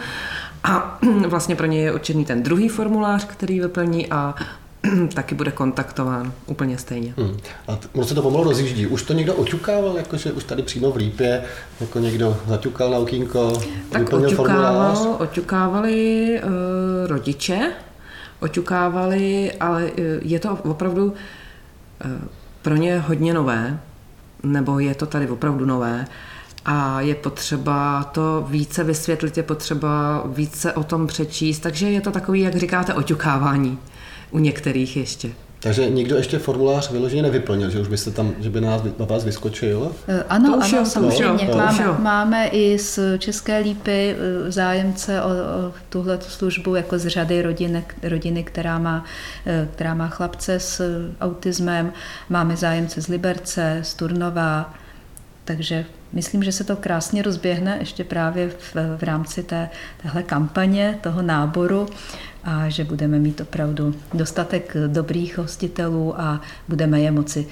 A 0.64 0.98
vlastně 1.26 1.56
pro 1.56 1.66
něj 1.66 1.82
je 1.82 1.92
určený 1.92 2.24
ten 2.24 2.42
druhý 2.42 2.68
formulář, 2.68 3.24
který 3.24 3.60
vyplní 3.60 4.10
a 4.10 4.34
taky 5.14 5.34
bude 5.34 5.50
kontaktován 5.50 6.32
úplně 6.46 6.78
stejně. 6.78 7.14
Hmm. 7.18 7.36
A 7.68 7.76
t- 7.76 7.88
ono 7.92 8.06
se 8.06 8.14
to 8.14 8.22
pomalu 8.22 8.44
rozjíždí. 8.44 8.86
Už 8.86 9.02
to 9.02 9.12
někdo 9.12 9.34
oťukával, 9.34 9.96
jakože 9.96 10.32
už 10.32 10.44
tady 10.44 10.62
přímo 10.62 10.90
v 10.90 10.96
Lípě, 10.96 11.42
jako 11.80 11.98
někdo 11.98 12.36
zaťukal 12.46 12.90
na 12.90 12.98
okýnko, 12.98 13.62
Tak 13.90 14.12
oťukával, 14.12 15.16
oťukávali 15.18 16.40
uh, 16.44 16.50
rodiče, 17.06 17.72
oťukávali, 18.40 19.52
ale 19.60 19.84
uh, 19.84 19.90
je 20.22 20.38
to 20.38 20.58
opravdu 20.64 21.04
uh, 21.04 21.12
pro 22.62 22.76
ně 22.76 22.98
hodně 22.98 23.34
nové, 23.34 23.80
nebo 24.42 24.78
je 24.78 24.94
to 24.94 25.06
tady 25.06 25.28
opravdu 25.28 25.64
nové 25.64 26.06
a 26.64 27.00
je 27.00 27.14
potřeba 27.14 28.04
to 28.04 28.46
více 28.48 28.84
vysvětlit, 28.84 29.36
je 29.36 29.42
potřeba 29.42 30.22
více 30.26 30.72
o 30.72 30.84
tom 30.84 31.06
přečíst, 31.06 31.60
takže 31.60 31.90
je 31.90 32.00
to 32.00 32.10
takový, 32.10 32.40
jak 32.40 32.56
říkáte, 32.56 32.94
oťukávání 32.94 33.78
u 34.32 34.38
některých 34.38 34.96
ještě. 34.96 35.30
Takže 35.62 35.90
nikdo 35.90 36.16
ještě 36.16 36.38
formulář 36.38 36.90
vyloženě 36.90 37.22
nevyplnil, 37.22 37.70
že 37.70 37.80
už 37.80 37.88
byste 37.88 38.10
tam, 38.10 38.34
že 38.40 38.50
by 38.50 38.60
na, 38.60 38.70
nás, 38.70 38.82
na 38.98 39.06
vás 39.06 39.24
vyskočil. 39.24 39.92
Eh, 40.08 40.24
Ano, 40.28 40.50
To 40.52 40.58
už 40.58 40.72
ano, 40.72 40.78
jo, 40.78 40.86
samozřejmě. 40.86 41.46
to 41.46 41.56
máme, 41.56 41.98
máme 41.98 42.46
i 42.46 42.78
z 42.78 42.98
České 43.18 43.58
lípy 43.58 44.16
eh, 44.18 44.50
zájemce 44.52 45.22
o, 45.22 45.26
o 45.28 45.72
tuhle 45.88 46.18
službu 46.20 46.74
jako 46.74 46.98
z 46.98 47.06
řady 47.06 47.42
rodiny, 47.42 47.84
rodiny 48.02 48.44
která, 48.44 48.78
má, 48.78 49.04
eh, 49.46 49.68
která 49.74 49.94
má 49.94 50.08
chlapce 50.08 50.60
s 50.60 50.82
autismem. 51.20 51.92
Máme 52.28 52.56
zájemce 52.56 53.02
z 53.02 53.08
Liberce, 53.08 53.78
z 53.82 53.94
Turnova, 53.94 54.74
takže 55.44 55.84
myslím, 56.12 56.42
že 56.42 56.52
se 56.52 56.64
to 56.64 56.76
krásně 56.76 57.22
rozběhne 57.22 57.76
ještě 57.80 58.04
právě 58.04 58.48
v, 58.48 58.76
v 58.96 59.02
rámci 59.02 59.42
té, 59.42 59.70
téhle 60.02 60.22
kampaně, 60.22 60.98
toho 61.02 61.22
náboru 61.22 61.88
a 62.44 62.68
že 62.68 62.84
budeme 62.84 63.18
mít 63.18 63.40
opravdu 63.40 63.94
dostatek 64.14 64.76
dobrých 64.86 65.38
hostitelů 65.38 66.20
a 66.20 66.40
budeme 66.68 67.00
je 67.00 67.10
moci 67.10 67.46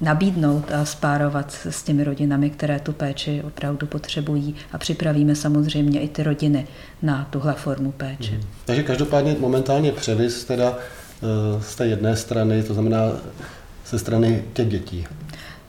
nabídnout 0.00 0.72
a 0.72 0.84
spárovat 0.84 1.58
s 1.70 1.82
těmi 1.82 2.04
rodinami, 2.04 2.50
které 2.50 2.80
tu 2.80 2.92
péči 2.92 3.42
opravdu 3.46 3.86
potřebují 3.86 4.54
a 4.72 4.78
připravíme 4.78 5.36
samozřejmě 5.36 6.00
i 6.00 6.08
ty 6.08 6.22
rodiny 6.22 6.66
na 7.02 7.26
tuhle 7.30 7.54
formu 7.54 7.92
péče. 7.92 8.32
Mhm. 8.32 8.42
Takže 8.64 8.82
každopádně 8.82 9.36
momentálně 9.40 9.92
převis 9.92 10.44
teda 10.44 10.74
eh, 10.78 11.62
z 11.62 11.76
té 11.76 11.86
jedné 11.86 12.16
strany, 12.16 12.62
to 12.62 12.74
znamená 12.74 13.12
ze 13.86 13.98
strany 13.98 14.44
těch 14.52 14.68
dětí. 14.68 15.06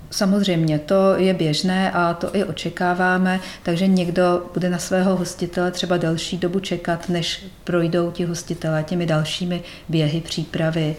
Samozřejmě, 0.09 0.79
to 0.79 1.15
je 1.17 1.33
běžné 1.33 1.91
a 1.91 2.13
to 2.13 2.35
i 2.35 2.43
očekáváme, 2.43 3.39
takže 3.63 3.87
někdo 3.87 4.45
bude 4.53 4.69
na 4.69 4.77
svého 4.77 5.15
hostitele 5.15 5.71
třeba 5.71 5.97
delší 5.97 6.37
dobu 6.37 6.59
čekat, 6.59 7.09
než 7.09 7.45
projdou 7.63 8.11
ti 8.11 8.25
hostitele 8.25 8.83
těmi 8.83 9.05
dalšími 9.05 9.63
běhy, 9.89 10.21
přípravy. 10.21 10.95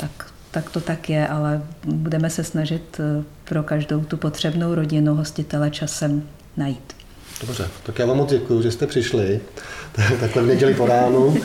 Tak, 0.00 0.32
tak 0.50 0.70
to 0.70 0.80
tak 0.80 1.10
je, 1.10 1.28
ale 1.28 1.62
budeme 1.84 2.30
se 2.30 2.44
snažit 2.44 3.00
eh, 3.00 3.24
pro 3.44 3.62
každou 3.62 4.04
tu 4.04 4.16
potřebnou 4.16 4.74
rodinu 4.74 5.14
hostitele 5.14 5.70
časem 5.70 6.22
najít. 6.56 6.97
Dobře, 7.40 7.68
tak 7.82 7.98
já 7.98 8.06
vám 8.06 8.16
moc 8.16 8.30
děkuji, 8.30 8.62
že 8.62 8.70
jste 8.70 8.86
přišli 8.86 9.40
takhle 10.20 10.42
v 10.42 10.46
neděli 10.46 10.74
po 10.74 10.86
ránu. 10.86 11.36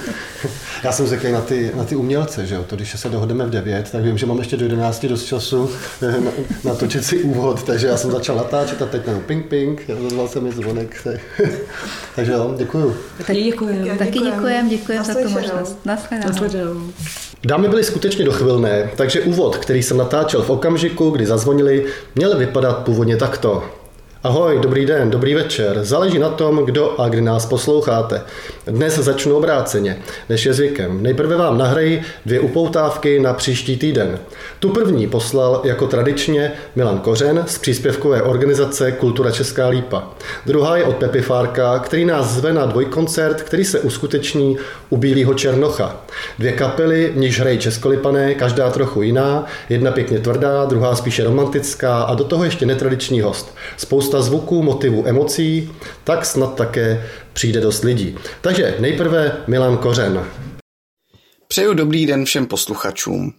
Já 0.84 0.92
jsem 0.92 1.08
zvyklý 1.08 1.32
na 1.32 1.42
ty, 1.42 1.72
na 1.76 1.84
ty 1.84 1.96
umělce, 1.96 2.46
že 2.46 2.56
jo? 2.56 2.64
To, 2.68 2.76
když 2.76 3.00
se 3.00 3.10
dohodneme 3.10 3.46
v 3.46 3.50
9, 3.50 3.92
tak 3.92 4.04
vím, 4.04 4.18
že 4.18 4.26
mám 4.26 4.38
ještě 4.40 4.58
do 4.58 4.66
11 4.66 5.06
dost 5.06 5.24
času 5.26 5.70
eh, 6.02 6.22
na, 6.22 6.32
natočit 6.64 7.06
si 7.06 7.24
úvod, 7.24 7.64
takže 7.64 7.88
já 7.88 7.98
jsem 7.98 8.12
začal 8.12 8.36
natáčet 8.36 8.82
a 8.82 8.86
teď 8.86 9.08
jenom 9.08 9.22
ping 9.22 9.46
ping, 9.46 9.90
ozval 10.08 10.28
se 10.28 10.40
mi 10.40 10.52
zvonek. 10.52 11.02
tak- 11.04 11.50
takže 12.16 12.32
jo, 12.32 12.54
děkuji. 12.58 12.98
Taky 13.18 13.44
děkujeme. 13.44 13.98
Taky 13.98 14.20
děkujeme, 14.20 14.70
děkujeme 14.70 15.04
za 15.06 15.14
tu 15.14 15.30
možnost. 15.30 15.78
Nasledanou. 15.86 16.82
Dámy 17.46 17.68
byly 17.70 17.84
skutečně 17.84 18.26
dochvilné, 18.26 18.90
takže 18.96 19.22
úvod, 19.22 19.58
který 19.58 19.84
jsem 19.84 19.98
natáčel 19.98 20.42
v 20.44 20.50
okamžiku, 20.50 21.10
kdy 21.10 21.26
zazvonili, 21.26 21.86
měl 22.16 22.38
vypadat 22.38 22.74
původně 22.78 23.18
takto. 23.18 23.64
Ahoj, 24.24 24.60
dobrý 24.62 24.86
den, 24.86 25.10
dobrý 25.10 25.34
večer. 25.34 25.80
Záleží 25.84 26.20
na 26.20 26.30
tom, 26.30 26.66
kdo 26.66 27.02
a 27.02 27.10
kdy 27.10 27.22
nás 27.22 27.46
posloucháte. 27.46 28.22
Dnes 28.68 29.00
začnu 29.00 29.36
obráceně, 29.36 29.98
než 30.30 30.46
je 30.46 30.54
zvykem. 30.54 31.04
Nejprve 31.04 31.38
vám 31.38 31.58
nahraji 31.58 32.02
dvě 32.26 32.40
upoutávky 32.40 33.20
na 33.20 33.34
příští 33.34 33.78
týden. 33.78 34.20
Tu 34.60 34.70
první 34.70 35.08
poslal 35.08 35.62
jako 35.64 35.88
tradičně 35.88 36.52
Milan 36.76 37.00
Kořen 37.00 37.44
z 37.48 37.58
příspěvkové 37.58 38.22
organizace 38.22 38.92
Kultura 38.92 39.32
Česká 39.32 39.68
lípa. 39.68 40.04
Druhá 40.46 40.78
je 40.78 40.84
od 40.84 40.96
Pepi 40.96 41.22
Fárka, 41.22 41.80
který 41.80 42.06
nás 42.06 42.26
zve 42.30 42.54
na 42.54 42.66
dvojkoncert, 42.66 43.42
který 43.42 43.66
se 43.66 43.80
uskuteční 43.80 44.58
u 44.90 44.98
Bílého 44.98 45.34
Černocha. 45.34 46.02
Dvě 46.40 46.52
kapely, 46.52 47.12
v 47.14 47.18
níž 47.18 47.40
hrají 47.40 47.58
českolipané, 47.58 48.36
každá 48.36 48.70
trochu 48.70 49.02
jiná, 49.02 49.46
jedna 49.70 49.92
pěkně 49.92 50.20
tvrdá, 50.20 50.66
druhá 50.66 50.96
spíše 50.96 51.24
romantická 51.24 52.04
a 52.04 52.16
do 52.16 52.24
toho 52.24 52.44
ještě 52.44 52.66
netradiční 52.66 53.22
host. 53.22 53.56
Spousta 53.78 54.13
zvuků, 54.22 54.64
motivů, 54.64 55.08
emocí, 55.08 55.72
tak 56.04 56.26
snad 56.26 56.56
také 56.56 57.06
přijde 57.34 57.62
dost 57.62 57.84
lidí. 57.84 58.18
Takže 58.42 58.76
nejprve 58.80 59.44
Milan 59.48 59.78
Kořen. 59.78 60.26
Přeju 61.48 61.74
dobrý 61.74 62.06
den 62.06 62.26
všem 62.26 62.46
posluchačům. 62.46 63.34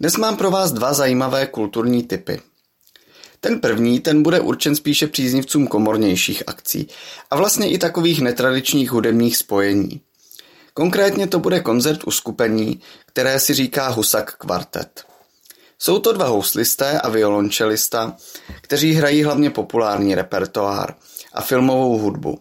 Dnes 0.00 0.16
mám 0.16 0.36
pro 0.36 0.50
vás 0.50 0.72
dva 0.72 0.92
zajímavé 0.92 1.46
kulturní 1.46 2.02
typy. 2.02 2.40
Ten 3.40 3.60
první, 3.60 4.00
ten 4.00 4.22
bude 4.22 4.40
určen 4.40 4.76
spíše 4.76 5.06
příznivcům 5.06 5.66
komornějších 5.66 6.42
akcí 6.46 6.88
a 7.30 7.36
vlastně 7.36 7.70
i 7.70 7.78
takových 7.78 8.20
netradičních 8.20 8.90
hudebních 8.90 9.36
spojení. 9.36 10.00
Konkrétně 10.74 11.26
to 11.26 11.38
bude 11.38 11.60
koncert 11.60 12.04
uskupení, 12.04 12.80
které 13.06 13.40
si 13.40 13.54
říká 13.54 13.88
Husak 13.88 14.36
kvartet. 14.36 15.04
Jsou 15.84 15.98
to 15.98 16.12
dva 16.12 16.26
houslisté 16.26 17.00
a 17.00 17.08
violončelista, 17.08 18.16
kteří 18.60 18.92
hrají 18.92 19.22
hlavně 19.22 19.50
populární 19.50 20.14
repertoár 20.14 20.94
a 21.32 21.42
filmovou 21.42 21.98
hudbu. 21.98 22.38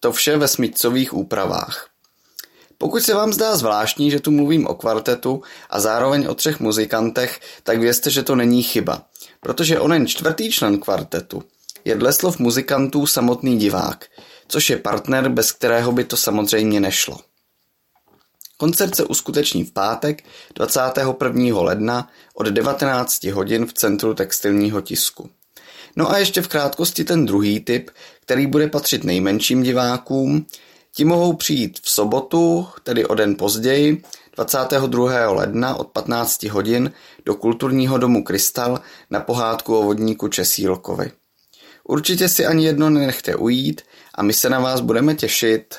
To 0.00 0.12
vše 0.12 0.36
ve 0.36 0.48
smyčcových 0.48 1.14
úpravách. 1.14 1.88
Pokud 2.78 3.02
se 3.02 3.14
vám 3.14 3.32
zdá 3.32 3.56
zvláštní, 3.56 4.10
že 4.10 4.20
tu 4.20 4.30
mluvím 4.30 4.66
o 4.66 4.74
kvartetu 4.74 5.42
a 5.70 5.80
zároveň 5.80 6.26
o 6.26 6.34
třech 6.34 6.60
muzikantech, 6.60 7.40
tak 7.62 7.78
vězte, 7.78 8.10
že 8.10 8.22
to 8.22 8.36
není 8.36 8.62
chyba, 8.62 9.02
protože 9.40 9.80
onen 9.80 10.06
čtvrtý 10.06 10.50
člen 10.50 10.78
kvartetu 10.78 11.42
je 11.84 11.94
dle 11.94 12.12
slov 12.12 12.38
muzikantů 12.38 13.06
samotný 13.06 13.58
divák, 13.58 14.06
což 14.48 14.70
je 14.70 14.76
partner, 14.76 15.28
bez 15.28 15.52
kterého 15.52 15.92
by 15.92 16.04
to 16.04 16.16
samozřejmě 16.16 16.80
nešlo. 16.80 17.18
Koncert 18.56 18.96
se 18.96 19.04
uskuteční 19.04 19.64
v 19.64 19.72
pátek 19.72 20.24
21. 20.54 21.60
ledna 21.60 22.08
od 22.34 22.46
19 22.46 23.24
hodin 23.24 23.66
v 23.66 23.72
Centru 23.72 24.14
textilního 24.14 24.80
tisku. 24.80 25.30
No 25.96 26.10
a 26.10 26.18
ještě 26.18 26.42
v 26.42 26.48
krátkosti 26.48 27.04
ten 27.04 27.26
druhý 27.26 27.60
typ, 27.60 27.90
který 28.20 28.46
bude 28.46 28.68
patřit 28.68 29.04
nejmenším 29.04 29.62
divákům, 29.62 30.46
Ti 30.96 31.04
mohou 31.04 31.32
přijít 31.32 31.80
v 31.82 31.90
sobotu, 31.90 32.68
tedy 32.82 33.06
o 33.06 33.14
den 33.14 33.36
později, 33.36 34.02
22. 34.36 35.30
ledna 35.30 35.74
od 35.74 35.88
15 35.88 36.42
hodin 36.42 36.92
do 37.24 37.34
kulturního 37.34 37.98
domu 37.98 38.24
Krystal 38.24 38.80
na 39.10 39.20
pohádku 39.20 39.78
o 39.78 39.82
vodníku 39.82 40.28
Česílkovi. 40.28 41.10
Určitě 41.84 42.28
si 42.28 42.46
ani 42.46 42.64
jedno 42.66 42.90
nenechte 42.90 43.36
ujít 43.36 43.82
a 44.14 44.22
my 44.22 44.32
se 44.32 44.50
na 44.50 44.60
vás 44.60 44.80
budeme 44.80 45.14
těšit. 45.14 45.74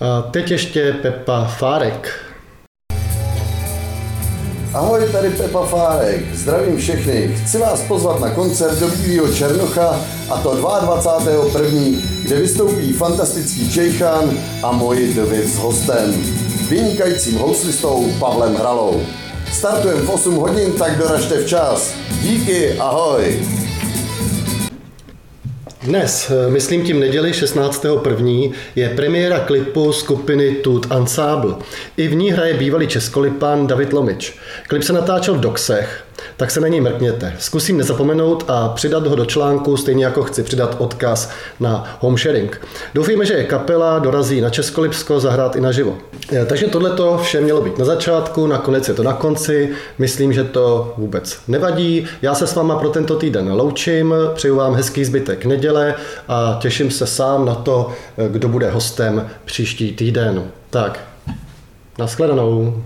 A 0.00 0.22
teď 0.22 0.50
ještě 0.50 0.92
Pepa 0.92 1.44
Fárek. 1.44 2.20
Ahoj, 4.74 5.08
tady 5.12 5.30
Pepa 5.30 5.66
Fárek. 5.66 6.34
Zdravím 6.34 6.76
všechny. 6.76 7.36
Chci 7.36 7.58
vás 7.58 7.80
pozvat 7.80 8.20
na 8.20 8.30
koncert 8.30 8.78
do 8.78 8.88
Bílého 8.88 9.34
Černocha 9.34 10.00
a 10.30 10.38
to 10.38 10.54
22.1., 10.54 11.96
kde 12.24 12.36
vystoupí 12.36 12.92
fantastický 12.92 13.72
Čejchan 13.72 14.30
a 14.62 14.72
moji 14.72 15.14
Dvě 15.14 15.42
s 15.42 15.56
hostem. 15.56 16.14
Vynikajícím 16.68 17.38
houslistou 17.38 18.12
Pavlem 18.18 18.54
Hralou. 18.54 19.02
Startujeme 19.52 20.02
v 20.02 20.10
8 20.10 20.34
hodin, 20.34 20.72
tak 20.72 20.98
doražte 20.98 21.44
včas. 21.44 21.94
Díky, 22.22 22.78
ahoj. 22.78 23.40
Dnes, 25.82 26.30
eh, 26.30 26.50
myslím 26.50 26.84
tím 26.84 27.00
neděli 27.00 27.32
16.1., 27.32 28.52
je 28.76 28.88
premiéra 28.88 29.38
klipu 29.38 29.92
skupiny 29.92 30.50
Tut 30.54 30.86
Ensemble. 30.90 31.54
I 31.96 32.08
v 32.08 32.14
ní 32.14 32.30
hraje 32.30 32.54
bývalý 32.54 32.86
českolipan 32.86 33.66
David 33.66 33.92
Lomič. 33.92 34.38
Klip 34.68 34.82
se 34.82 34.92
natáčel 34.92 35.34
v 35.34 35.40
Doxech. 35.40 36.04
Tak 36.42 36.50
se 36.50 36.60
na 36.60 36.68
něj 36.68 36.80
mrkněte. 36.80 37.34
Zkusím 37.38 37.78
nezapomenout 37.78 38.44
a 38.48 38.68
přidat 38.68 39.06
ho 39.06 39.16
do 39.16 39.24
článku, 39.24 39.76
stejně 39.76 40.04
jako 40.04 40.22
chci 40.22 40.42
přidat 40.42 40.76
odkaz 40.78 41.30
na 41.60 41.98
home 42.00 42.18
sharing. 42.18 42.60
Doufejme, 42.94 43.26
že 43.26 43.44
kapela 43.44 43.98
dorazí 43.98 44.40
na 44.40 44.50
Českolipsko 44.50 45.20
zahrát 45.20 45.56
i 45.56 45.60
naživo. 45.60 45.98
Eh, 46.32 46.46
takže 46.46 46.66
tohle 46.66 46.90
to 46.90 47.18
vše 47.18 47.40
mělo 47.40 47.62
být 47.62 47.78
na 47.78 47.84
začátku, 47.84 48.46
nakonec 48.46 48.88
je 48.88 48.94
to 48.94 49.02
na 49.02 49.12
konci. 49.12 49.70
Myslím, 49.98 50.32
že 50.32 50.44
to 50.44 50.94
vůbec 50.96 51.38
nevadí. 51.48 52.06
Já 52.22 52.34
se 52.34 52.46
s 52.46 52.54
váma 52.54 52.78
pro 52.78 52.88
tento 52.88 53.16
týden 53.16 53.52
loučím, 53.52 54.14
přeju 54.34 54.56
vám 54.56 54.74
hezký 54.74 55.04
zbytek 55.04 55.44
neděle 55.44 55.94
a 56.28 56.58
těším 56.62 56.90
se 56.90 57.06
sám 57.06 57.46
na 57.46 57.54
to, 57.54 57.92
eh, 58.18 58.28
kdo 58.28 58.48
bude 58.48 58.70
hostem 58.70 59.30
příští 59.44 59.92
týden. 59.92 60.50
Tak, 60.70 61.00
nashledanou. 61.98 62.82